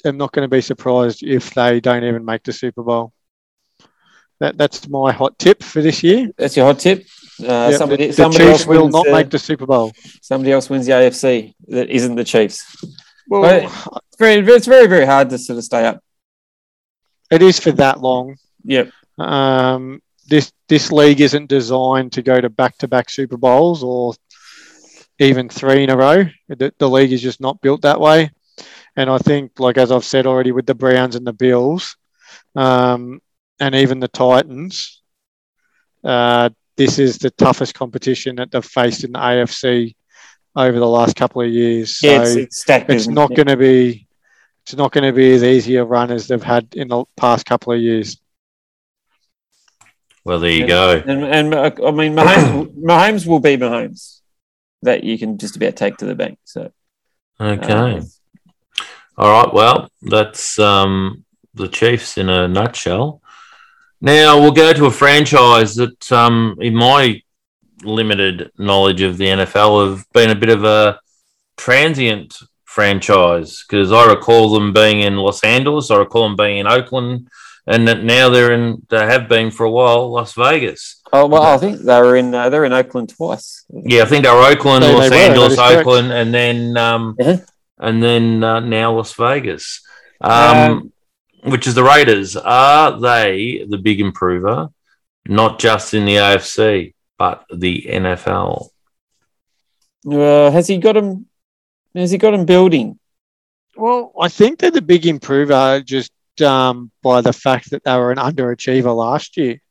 [0.05, 3.11] am not going to be surprised if they don't even make the Super Bowl.
[4.39, 6.29] That, that's my hot tip for this year.
[6.37, 7.05] That's your hot tip.
[7.41, 9.91] Uh, Yep, somebody the, the somebody Chiefs else will not uh, make the Super Bowl.
[10.21, 12.83] somebody else wins the AFC that isn't the Chiefs.
[13.27, 16.01] Well, But it's very, it's very, very hard to sort of stay up.
[17.31, 18.37] it is for that long.
[18.63, 18.91] Yep.
[19.17, 24.13] Um, this this league isn't designed to go to back to back Super Bowls or
[25.19, 26.25] even three in a row.
[26.49, 28.31] The, the league is just not built that way.
[28.95, 31.95] And I think, like as I've said already, with the Browns and the Bills,
[32.55, 33.21] um,
[33.59, 35.01] and even the Titans,
[36.03, 39.95] uh, this is the toughest competition that they've faced in the AFC
[40.57, 41.97] over the last couple of years.
[41.99, 44.07] So Yeah, it's, it's it's isn't going to be
[44.65, 47.45] it's not going to be as easy a run as they've had in the past
[47.45, 48.19] couple of years.
[50.25, 50.67] Well, there you Yeah.
[50.67, 51.03] go.
[51.05, 54.19] And, and uh, I mean, Mahomes, Mahomes will be Mahomes.
[54.81, 56.37] That you can just about take to the bank.
[56.43, 56.71] So
[57.39, 57.73] Okay.
[57.73, 58.01] uh,
[59.17, 59.53] All right.
[59.53, 63.21] Well, that's um, the Chiefs in a nutshell.
[64.01, 67.21] Now we'll go to a franchise that, um, in my
[67.83, 70.99] limited knowledge of the NFL, have been a bit of a
[71.57, 76.67] transient franchise because I recall them being in Los Angeles, I recall them being in
[76.67, 77.27] Oakland,
[77.65, 78.85] and that now they're in.
[78.89, 81.01] They have been for a while, Las Vegas.
[81.11, 83.65] oh well, I think they were in uh, they're in Oakland twice.
[83.69, 85.87] Yeah, I think they were Oakland, They- they Los Angeles, that is correct.
[85.87, 87.37] Oakland, and then um, Yeah.
[87.79, 89.81] and then uh, now Las Vegas.
[90.21, 90.93] Um, Um,
[91.43, 92.35] which is the Raiders.
[92.35, 94.69] Are they the big improver,
[95.27, 98.69] not just in the AFC but the NFL?
[100.09, 101.25] Uh, has he got him?
[101.95, 102.99] Has he got him building?
[103.75, 106.11] Well, I think they're the big improver just
[106.41, 109.61] um, by the fact that they were an underachiever last year.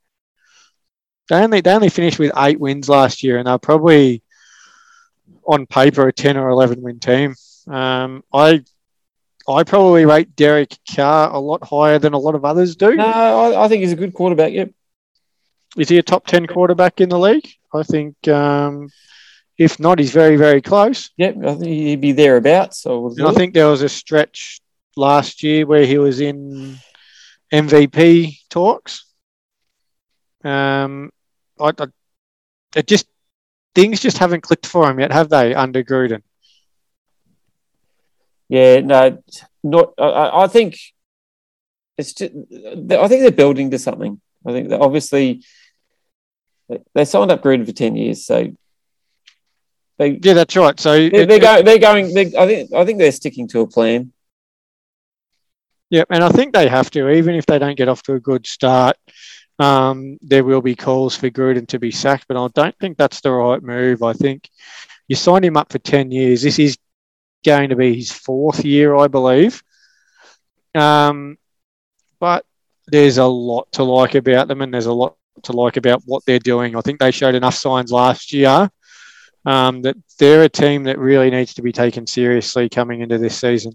[1.28, 4.22] They only they only finished with eight wins last year, and they're probably
[5.46, 7.34] on paper a ten or eleven win team.
[7.66, 8.62] Um, I
[9.48, 12.94] I probably rate Derek Carr a lot higher than a lot of others do.
[12.94, 14.52] No, I, I think he's a good quarterback.
[14.52, 14.70] Yep.
[15.76, 17.48] Is he a top ten quarterback in the league?
[17.74, 18.26] I think.
[18.28, 18.88] Um,
[19.58, 21.10] if not, he's very very close.
[21.16, 21.36] Yep.
[21.46, 22.82] I think he'd be thereabouts.
[22.82, 24.60] So I would And I think there was a stretch
[24.96, 26.76] last year where he was in
[27.52, 29.04] MVP talks.
[30.44, 31.10] Um,
[31.58, 31.86] I, I
[32.74, 33.06] it just
[33.74, 35.54] things just haven't clicked for him yet, have they?
[35.54, 36.22] Under Gruden,
[38.48, 39.22] Yeah, no,
[39.62, 39.94] not.
[39.98, 40.78] I- I, I think
[41.98, 42.32] it's just.
[42.32, 44.20] I think they're building to something.
[44.46, 45.42] I think that obviously
[46.94, 48.52] they- signed up Gruden for ten years, so
[49.98, 50.78] they yeah, that's right.
[50.78, 51.64] So they're, it- they're going.
[51.64, 52.12] They're going.
[52.14, 52.72] They, I think.
[52.72, 54.12] I think they're sticking to a plan.
[55.90, 58.20] yeah, and I think they have to, even if they don't get off to a
[58.20, 58.96] good start.
[59.58, 63.22] Um, there will be calls for Gruden to be sacked, but I don't think that's
[63.22, 64.02] the right move.
[64.02, 64.50] I think
[65.08, 66.42] you signed him up for ten years.
[66.42, 66.76] This is
[67.42, 69.62] going to be his fourth year, I believe.
[70.74, 71.38] Um,
[72.20, 72.44] but
[72.86, 76.24] there's a lot to like about them, and there's a lot to like about what
[76.24, 76.76] they're doing.
[76.76, 78.70] I think they showed enough signs last year
[79.44, 83.38] um, that they're a team that really needs to be taken seriously coming into this
[83.38, 83.72] season.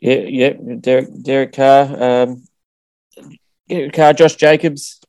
[0.00, 0.52] Yeah, yeah.
[0.80, 2.44] Derek, Derek Carr, um,
[3.68, 5.00] Derek Carr, Josh Jacobs,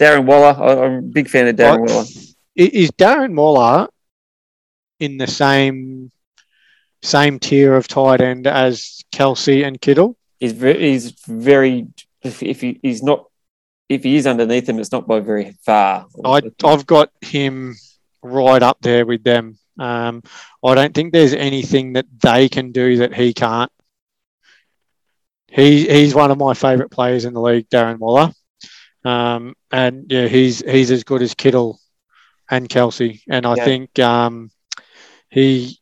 [0.00, 0.56] Darren Waller.
[0.58, 1.90] I, I'm a big fan of Darren Right.
[1.90, 2.04] Waller.
[2.56, 3.88] Is Darren Waller
[4.98, 6.10] in the same
[7.02, 10.16] same tier of tight end as Kelce and Kittle?
[10.40, 11.86] He's very, he's very.
[12.22, 13.25] If, if he, he's not,
[13.88, 16.06] if he is underneath him, it's not by very far.
[16.24, 17.74] I, I've got him
[18.22, 19.58] right up there with them.
[19.78, 20.22] Um,
[20.64, 23.70] I don't think there's anything that they can do that he can't.
[25.48, 28.30] He he's one of my favourite players in the league, Darren Waller,
[29.04, 31.78] um, and yeah, he's he's as good as Kittle
[32.50, 33.64] and Kelce, and I Yeah.
[33.64, 34.50] think um,
[35.30, 35.78] he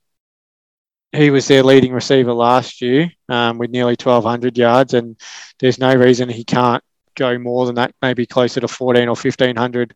[1.13, 5.17] he was their leading receiver last year um, with nearly 1,200 yards, and
[5.61, 6.83] there's no reason he can't
[7.17, 9.95] go more than that, maybe closer to 14 or 1,500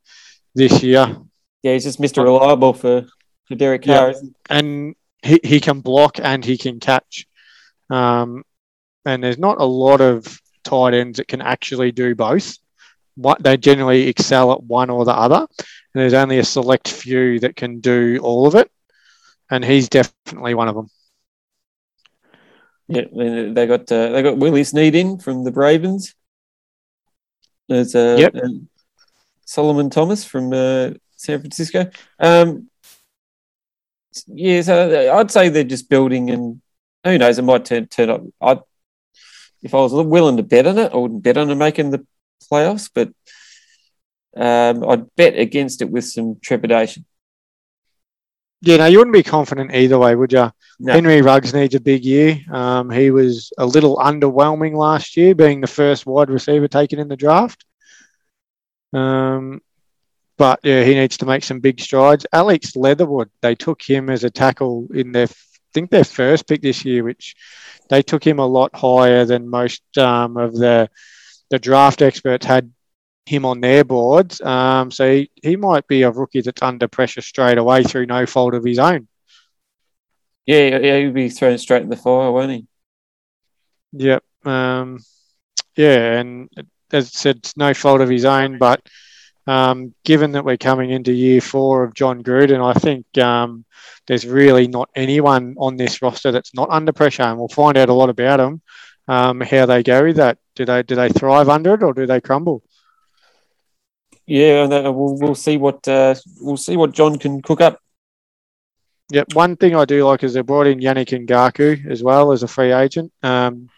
[0.55, 1.17] this year.
[1.63, 2.25] yeah, he's just Mr.
[2.25, 3.07] Reliable for
[3.47, 4.11] for Derek Carr.
[4.13, 4.21] Yeah.
[4.51, 7.27] And he, he can block and he can catch.
[7.91, 8.45] Um,
[9.05, 12.59] and there's not a lot of tight ends that can actually do both.
[13.17, 15.47] What they generally excel at one or the other.
[15.59, 18.71] And there's only a select few that can do all of it.
[19.51, 20.89] And he's definitely one of them.
[22.87, 26.15] Yeah, they got uh, they got Willie Snead in from the Ravens.
[27.69, 28.35] There's uh, Yep.
[28.35, 28.69] and
[29.45, 31.91] Solomon Thomas from uh, San Francisco.
[32.19, 32.69] Um,
[34.27, 36.61] yeah, so I'd say they're just building, and
[37.05, 38.23] who knows, it might turn turn up.
[38.41, 38.61] I,
[39.63, 42.07] if I was willing to bet on it, I wouldn't bet on them making the
[42.51, 43.09] playoffs, but
[44.37, 47.05] um, I'd bet against it with some trepidation.
[48.61, 50.51] Yeah, no, you wouldn't be confident either way, would you?
[50.81, 50.93] No.
[50.93, 52.41] Henry Ruggs needs a big year.
[52.53, 57.09] Um, he was a little underwhelming last year, being the first wide receiver taken in
[57.09, 57.65] the draft.
[58.93, 59.61] Um,
[60.37, 62.27] but yeah, he needs to make some big strides.
[62.33, 66.63] Alex Leatherwood, they took him as a tackle in their, I think their first pick
[66.63, 67.37] this year, which
[67.89, 70.89] they took him a lot higher than most um, of the
[71.51, 72.71] the draft experts had
[73.29, 74.41] him on their boards.
[74.41, 78.27] Um, so he, he might be a rookie that's under pressure straight away through no
[78.27, 79.07] fault of his own.
[80.47, 82.67] Yeah, yeah, he'll be thrown straight in the fire, won't he?
[83.93, 84.25] Yep.
[84.45, 84.99] Um,
[85.77, 86.49] yeah, and
[86.93, 88.57] as I said, it's no fault of his own.
[88.57, 88.81] But
[89.47, 93.65] um, given that we're coming into year four of Jon Gruden, I think um,
[94.07, 97.91] there's really not anyone on this roster that's not under pressure, and we'll find out
[97.91, 98.63] a lot about them.
[99.07, 100.39] Um, how they go with that?
[100.55, 102.63] Do they do they thrive under it or do they crumble?
[104.29, 107.81] Yeah, and uh, we'll we'll see what uh, we'll see what Jon can cook up.
[109.11, 109.33] Yep.
[109.33, 112.49] One thing I do like is they brought in Yannick Ngakoue as well as a
[112.49, 113.71] free agent, um,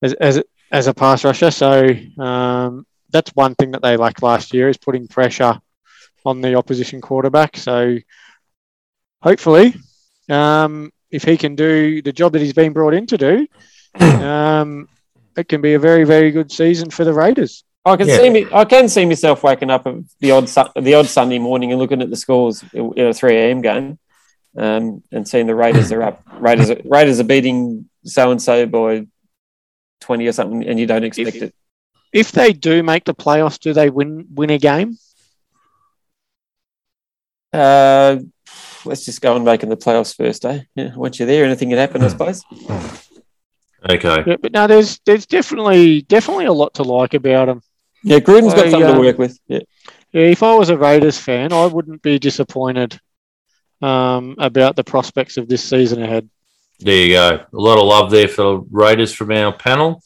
[0.00, 0.40] as as
[0.70, 1.50] as a pass rusher.
[1.50, 1.88] So
[2.18, 5.60] um, that's one thing that they lacked last year is putting pressure
[6.24, 7.56] on the opposition quarterback.
[7.56, 7.98] So
[9.22, 9.74] hopefully,
[10.28, 13.48] um, if he can do the job that he's been brought in to do,
[13.98, 14.88] um,
[15.36, 17.64] it can be a very very good season for the Raiders.
[17.84, 18.16] I can Yeah.
[18.16, 18.46] see me.
[18.52, 21.80] I can see myself waking up at the odd Su- the odd Sunday morning and
[21.80, 23.60] looking at the scores in a three a.m.
[23.60, 23.98] game,
[24.56, 26.22] um, and seeing the Raiders are up.
[26.38, 29.06] Raiders are, Raiders are beating so and so by
[30.00, 31.54] twenty or something, and you don't expect it.
[32.12, 34.96] If they do make the playoffs, do they win win a game?
[37.52, 38.18] Uh,
[38.84, 40.60] let's just go and make in the playoffs first, eh?
[40.74, 42.42] Yeah, once you're there, anything can happen, I suppose.
[43.88, 44.22] Okay.
[44.26, 47.60] Yeah, but no, there's there's definitely definitely a lot to like about them.
[48.02, 49.38] Yeah, Gruden's got I, something uh, to work with.
[49.46, 49.60] Yeah,
[50.12, 53.00] Yeah, if I was a Raiders fan, I wouldn't be disappointed
[53.80, 56.28] um, about the prospects of this season ahead.
[56.80, 57.30] There you go.
[57.30, 60.02] A lot of love there for the Raiders from our panel.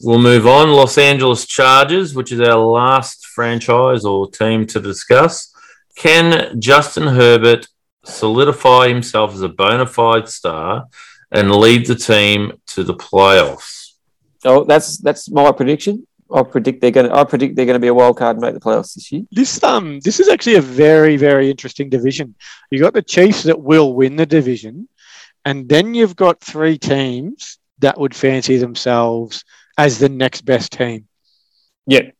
[0.00, 0.70] We'll move on.
[0.70, 5.54] Los Angeles Chargers, which is our last franchise or team to discuss.
[5.96, 7.68] Can Justin Herbert
[8.04, 10.86] solidify himself as a bona fide star
[11.30, 13.86] and lead the team to the playoffs?
[14.44, 16.06] oh, that's that's my prediction.
[16.34, 17.08] I predict they're going.
[17.08, 19.12] to I predict they're going to be a wild card and make the playoffs this
[19.12, 19.22] year.
[19.30, 22.34] This um this is actually a very very interesting division.
[22.70, 24.88] You got the Chiefs that will win the division,
[25.44, 29.44] and then you've got three teams that would fancy themselves
[29.78, 31.06] as the next best team.
[31.86, 32.10] Yeah,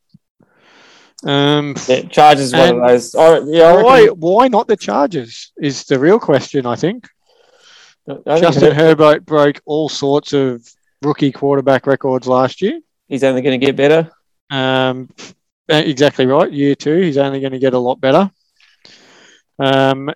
[1.24, 3.14] Um, yeah Chargers one of those.
[3.14, 6.66] I, yeah, I why reckon- why not the Chargers is the real question.
[6.66, 7.08] I think.
[8.08, 10.64] I think Justin Herbert broke all sorts of
[11.02, 12.78] rookie quarterback records last year.
[13.08, 14.10] He's only going to get better.
[14.50, 15.08] Um,
[15.70, 16.50] uh, exactly right.
[16.50, 18.30] Year two, he's only going to get a lot better.
[19.58, 20.10] Um,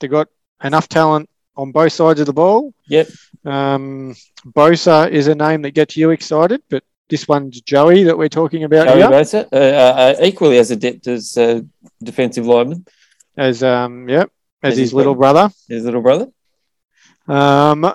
[0.00, 0.28] they got
[0.62, 2.74] enough talent on both sides of the ball.
[2.88, 3.08] Yep.
[3.44, 4.14] Um,
[4.46, 8.64] Bosa is a name that gets you excited, but this one's Joey that we're talking
[8.64, 11.60] about Joey here, Bosa, uh, uh, uh, equally as adept as uh,
[12.02, 12.84] defensive lineman,
[13.36, 14.30] as um, yep,
[14.62, 15.50] as, As his his little brother.
[15.68, 16.28] his little brother.
[17.28, 17.92] Um,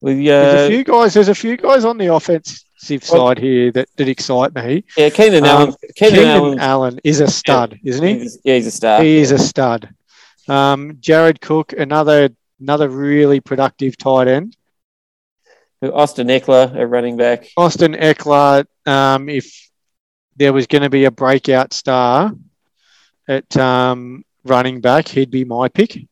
[0.00, 1.14] We, there's a uh, few guys.
[1.14, 4.84] There's a few guys on the offensive side here that, that excite me.
[4.96, 5.74] yeah, Keenan um, Allen.
[5.94, 6.58] Keenan Keenan Allen.
[6.58, 8.18] Allen is a stud, isn't he?
[8.20, 9.02] He's, yeah, he's a star.
[9.02, 9.94] He is a stud.
[10.48, 12.30] Um, Jared Cook, another
[12.60, 14.56] another really productive tight end.
[15.82, 17.46] Austin Ekeler, a running back.
[17.56, 19.70] Austin Ekeler, um, if
[20.36, 22.32] there was going to be a breakout star
[23.26, 26.06] at um, running back, he'd be my pick.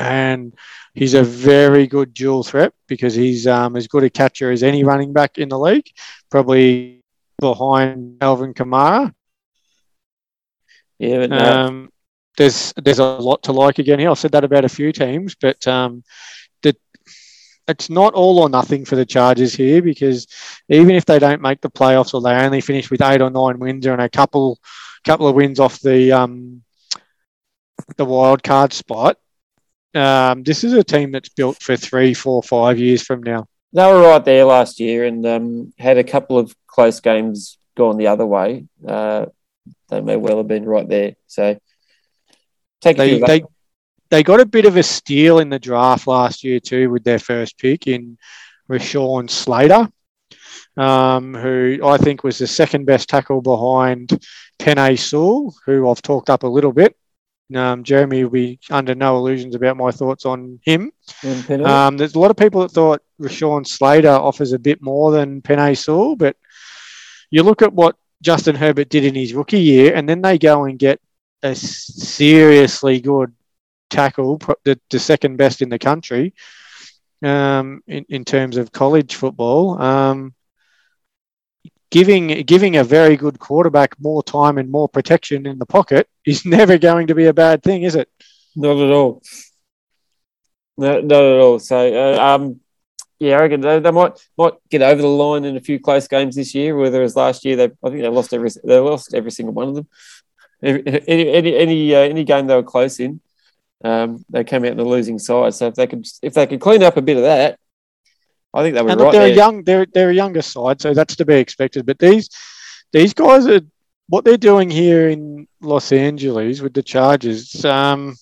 [0.00, 0.54] And
[0.94, 4.84] he's a very good dual threat because he's um, as good a catcher as any
[4.84, 5.88] running back in the league,
[6.30, 7.02] probably
[7.40, 9.12] behind Alvin Kamara.
[10.98, 11.92] Yeah, but no, Um,
[12.36, 14.10] there's there's a lot to like again here.
[14.10, 16.02] I've said that about a few teams, but um,
[16.62, 16.76] the,
[17.68, 20.26] it's not all or nothing for the Chargers here because
[20.68, 23.58] even if they don't make the playoffs or they only finish with eight or nine
[23.58, 24.58] wins and a couple
[25.04, 26.62] couple of wins off the um,
[27.96, 29.18] the wild card spot,
[29.94, 33.46] um, this is a team that's built for three, four, five years from now.
[33.72, 37.96] they were right there last year and um, had a couple of close games gone
[37.96, 38.66] the other way.
[38.86, 39.26] Uh,
[39.88, 41.14] they may well have been right there.
[41.26, 41.58] So
[42.80, 43.44] take a They they
[44.10, 47.18] they got a bit of a steal in the draft last year too with their
[47.18, 48.16] first pick in
[48.70, 49.88] Rashawn Slater,
[50.76, 54.10] um, who I think was the second best tackle behind
[54.58, 56.96] Penei Sewell, who I've talked up a little bit.
[57.56, 60.92] Um, Jeremy will be under no illusions about my thoughts on him.
[61.64, 65.42] Um, there's a lot of people that thought Rashawn Slater offers a bit more than
[65.42, 66.36] Penei Sewell, but
[67.30, 70.64] you look at what Justin Herbert did in his rookie year, and then they go
[70.64, 71.00] and get
[71.42, 73.32] a seriously good
[73.90, 76.34] tackle, the, the second best in the country
[77.22, 79.80] um, in, in terms of college football.
[79.80, 80.34] Um,
[81.94, 86.44] giving giving a very good quarterback more time and more protection in the pocket is
[86.44, 88.08] never going to be a bad thing, is it?
[88.56, 89.22] Not at all.
[90.76, 91.60] No, not at all.
[91.60, 92.58] So, uh, um,
[93.20, 96.08] yeah, I reckon they, they, might might get over the line in a few close
[96.08, 96.74] games this year.
[96.74, 99.74] Whereas last year, they I think they lost every they lost every single one of
[99.76, 99.88] them.
[100.62, 103.20] Any any any, uh, any game they were close in,
[103.84, 105.54] um, they came out in the losing side.
[105.54, 107.58] So if they could if they could clean up a bit of that,
[108.54, 109.12] I think they were and right.
[109.12, 109.32] They're there.
[109.32, 111.84] a young they're they're a younger side, so that's to be expected.
[111.86, 112.30] But these
[112.92, 113.60] these guys are
[114.08, 117.64] what they're doing here in Los Angeles with the Chargers.
[117.64, 118.16] Um,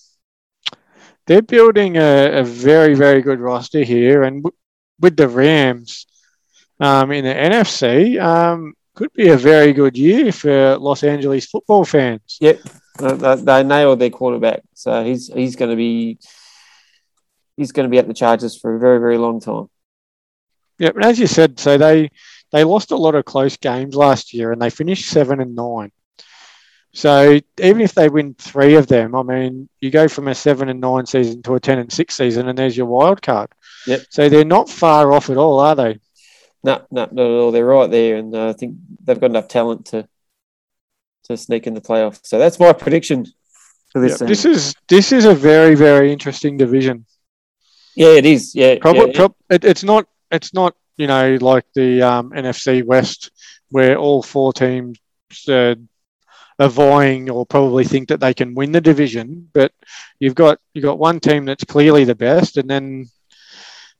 [1.27, 4.57] they're building a, a very very good roster here, and w-
[4.99, 6.07] with the Rams
[6.79, 8.21] um, in the NFC.
[8.21, 12.37] Um, could be a very good year for Los Angeles football fans.
[12.39, 12.59] Yep,
[12.99, 16.19] they, they nailed their quarterback, so he's he's going to be
[17.57, 19.67] he's going to be at the Chargers for a very very long time.
[20.83, 22.11] Yeah, and as you said, so they
[22.51, 25.93] they lost a lot of close games last year, and they finished seven and nine.
[26.91, 30.67] So even if they win three of them, I mean, you go from a seven
[30.67, 33.49] and nine season to a ten and six season, and there's your wild card.
[33.87, 34.01] Yep.
[34.09, 35.99] So they're not far off at all, are they?
[36.65, 37.51] No, no, not at all.
[37.53, 38.75] They're right there, and uh, I think
[39.05, 40.05] they've got enough talent to
[41.29, 42.19] to sneak in the playoffs.
[42.23, 43.25] So that's my prediction
[43.93, 44.19] for this.
[44.19, 44.27] Yep.
[44.27, 47.05] This is this is a very very interesting division.
[47.95, 48.53] Yeah, it is.
[48.53, 52.83] Yeah, Probably, yeah, prob- it, it's not it's not you know like the um, NFC
[52.83, 53.31] West
[53.69, 54.99] where all four teams
[55.47, 55.75] uh,
[56.59, 59.71] are vying or probably think that they can win the division, but
[60.19, 63.05] you've got you've got one team that's clearly the best, and then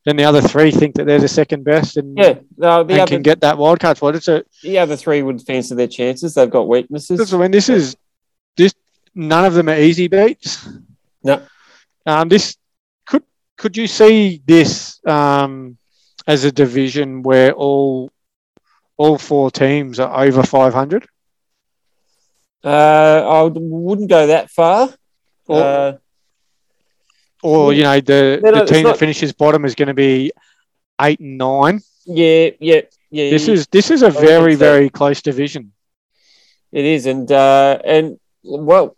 [0.06, 2.36] then the other three think that they're the second best and, yeah.
[2.58, 4.16] No, the and other can get that wild card spot.
[4.16, 6.34] It's a the other three would fancy their chances.
[6.34, 7.34] They've got weaknesses.
[7.34, 7.96] I mean, this is
[8.58, 8.74] this
[9.16, 10.68] none of them are easy beats.
[11.24, 11.42] No.
[12.06, 12.58] Um, this
[13.06, 13.24] could
[13.58, 15.78] could you see this um,
[16.28, 18.12] as a division where all
[18.98, 21.08] all four teams are over five hundred?
[22.64, 22.70] Uh,
[23.28, 24.90] I wouldn't go that far.
[25.48, 25.98] Or, Uh,
[27.42, 30.32] or you know, the, the team not- that finishes bottom is going to be
[31.02, 31.82] eight and nine.
[32.06, 33.30] yeah, yeah, yeah.
[33.30, 34.60] This is this is a very so.
[34.60, 35.74] very close division.
[36.72, 38.96] It is, and uh, and well,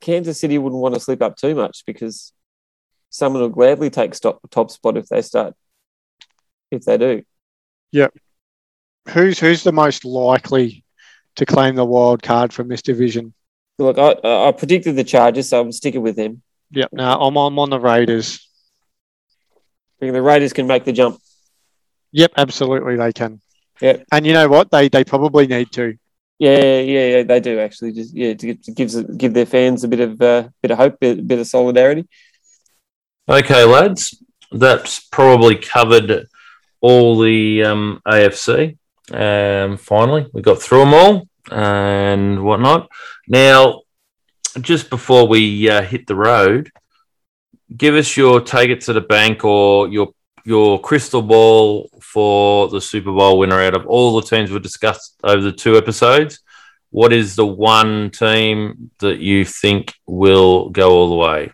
[0.00, 2.32] Kansas City wouldn't want to slip up too much because
[3.10, 5.54] someone will gladly take stop, top spot if they start.
[6.74, 7.22] If they do,
[9.08, 10.84] Who's who's the most likely
[11.36, 13.34] to claim the wild card from this division?
[13.78, 16.42] look, I, I I predicted the Chargers, so I'm sticking with them.
[16.70, 16.90] Yep.
[16.92, 18.48] No, I'm I'm on the Raiders.
[19.56, 21.20] I think the Raiders can make the jump.
[22.12, 23.40] Yep, absolutely they can.
[23.80, 24.04] Yep.
[24.12, 24.70] And you know what?
[24.70, 25.96] They they probably need to.
[26.38, 27.92] Yeah, yeah, yeah, they do actually.
[27.92, 30.98] Just yeah, to, to give give their fans a bit of uh, bit of hope,
[31.00, 32.08] bit, bit of solidarity.
[33.28, 36.26] Okay, lads, that's probably covered
[36.84, 38.76] all the um, AFC.
[39.10, 42.90] Um, finally, we got through them all and whatnot.
[43.26, 43.84] Now,
[44.60, 46.70] just before we uh, hit the road,
[47.74, 50.12] give us your take it to the bank or your
[50.44, 55.18] your crystal ball for the Super Bowl winner out of all the teams we discussed
[55.24, 56.40] over the two episodes.
[56.90, 61.52] What is the one team that you think will go all the way?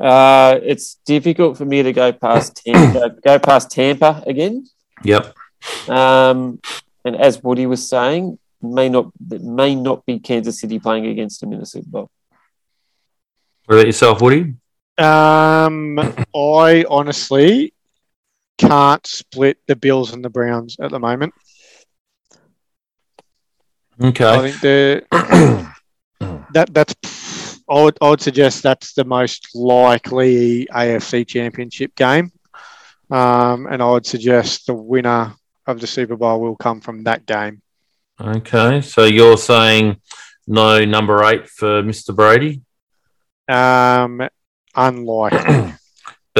[0.00, 4.66] Uh, it's difficult for me to go past Tampa, go past Tampa again.
[5.04, 5.34] Yep.
[5.88, 6.60] Um,
[7.04, 11.52] and as Woody was saying, may not may not be Kansas City playing against them
[11.52, 12.10] in the Super Bowl.
[13.66, 14.54] What about yourself, Woody?
[14.96, 15.98] Um,
[16.34, 17.74] I honestly
[18.58, 21.34] can't split the Bills and the Browns at the moment.
[24.02, 24.24] Okay.
[24.24, 25.72] I think the
[26.52, 26.94] that that's
[27.70, 32.32] I would, I would suggest that's the most likely AFC Championship game,
[33.10, 35.34] um, and I would suggest the winner
[35.66, 37.62] of the Super Bowl will come from that game.
[38.20, 38.80] Okay.
[38.80, 40.00] So you're saying
[40.46, 42.14] no number eight for Mr.
[42.14, 42.62] Brady?
[43.48, 44.28] Um,
[44.74, 45.74] unlikely.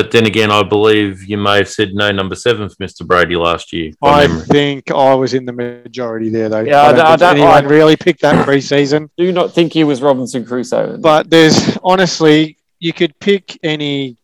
[0.01, 3.07] But then again, I believe you may have said no number seven for Mr.
[3.07, 3.93] Brady last year.
[4.03, 4.47] I memory.
[4.47, 6.61] think I was in the majority there, though.
[6.61, 9.11] Yeah, I I don't don't- I don't- anyone I- really picked that preseason.
[9.19, 10.97] Do not think he was Robinson Crusoe.
[10.97, 14.17] But there's honestly, you could pick any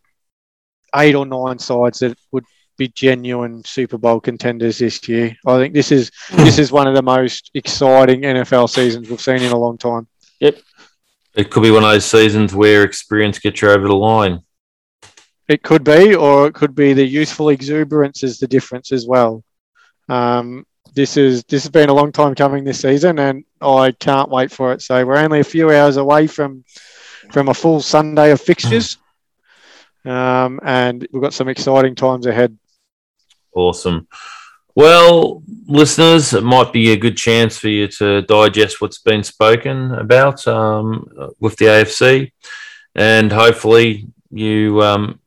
[0.95, 2.45] eight or nine sides that would
[2.79, 5.37] be genuine Super Bowl contenders this year.
[5.47, 9.43] I think this is this is one of the most exciting NFL seasons we've seen
[9.43, 10.07] in a long time.
[10.41, 10.57] Yep.
[11.35, 14.41] It could be one of those seasons where experience gets you over the line.
[15.49, 19.45] It could be, or it could be the youthful exuberance is the difference as well.
[20.09, 24.31] Um, this is this has been a long time coming this season, and I can't
[24.31, 24.83] wait for it.
[24.83, 26.65] So we're only a few hours away from
[27.31, 28.99] from a full Sunday of fixtures,
[30.05, 32.57] um, and we've got some exciting times ahead.
[33.55, 34.09] Awesome.
[34.75, 39.93] Well, listeners, it might be a good chance for you to digest what's been spoken
[39.93, 41.09] about um,
[41.41, 42.33] with the AFC,
[42.95, 45.21] and hopefully you um,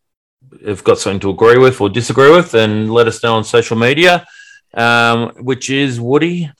[0.66, 3.78] have got something to agree with or disagree with, and let us know on social
[3.78, 4.26] media,
[4.74, 6.52] um, which is Woody.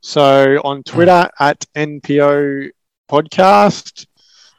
[0.00, 2.70] So on Twitter at NPO
[3.10, 4.06] Podcast,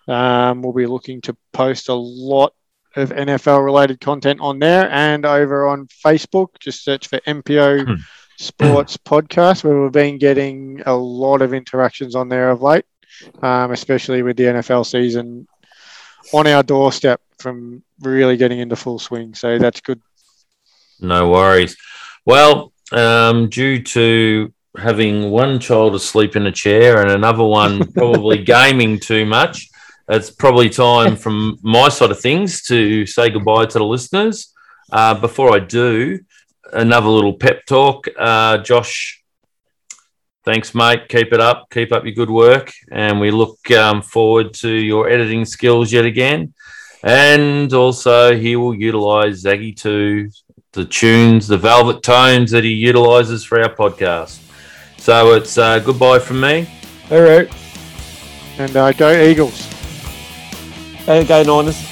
[0.08, 2.54] um, we'll be looking to post a lot
[2.96, 6.48] of NFL related content on there and over on Facebook.
[6.60, 7.94] Just search for NPO Hmm.
[8.38, 12.86] Sports Podcast, where we've been getting a lot of interactions on there of late,
[13.42, 15.48] um, especially with the NFL season
[16.34, 19.34] on our doorstep from really getting into full swing.
[19.34, 20.02] So that's good.
[21.00, 21.76] No worries.
[22.26, 28.44] Well, um, due to having one child asleep in a chair and another one probably
[28.44, 29.68] gaming too much,
[30.08, 34.54] it's probably time from my side of things to say goodbye to the listeners.
[34.92, 36.20] Uh, before I do,
[36.74, 38.08] another little pep talk.
[38.18, 39.21] Uh, Josh,
[40.44, 41.08] thanks, mate.
[41.10, 41.70] Keep it up.
[41.72, 42.72] Keep up your good work.
[42.92, 46.54] And we look um, forward to your editing skills yet again.
[47.04, 50.30] And also, he will utilize Zaggy 2
[50.74, 54.40] the tunes, the velvet tones that he utilizes for our podcast.
[54.98, 56.70] So it's uh, goodbye from me.
[57.10, 57.52] All right.
[58.58, 59.68] And uh, go Eagles.
[61.06, 61.91] Go, go Niners.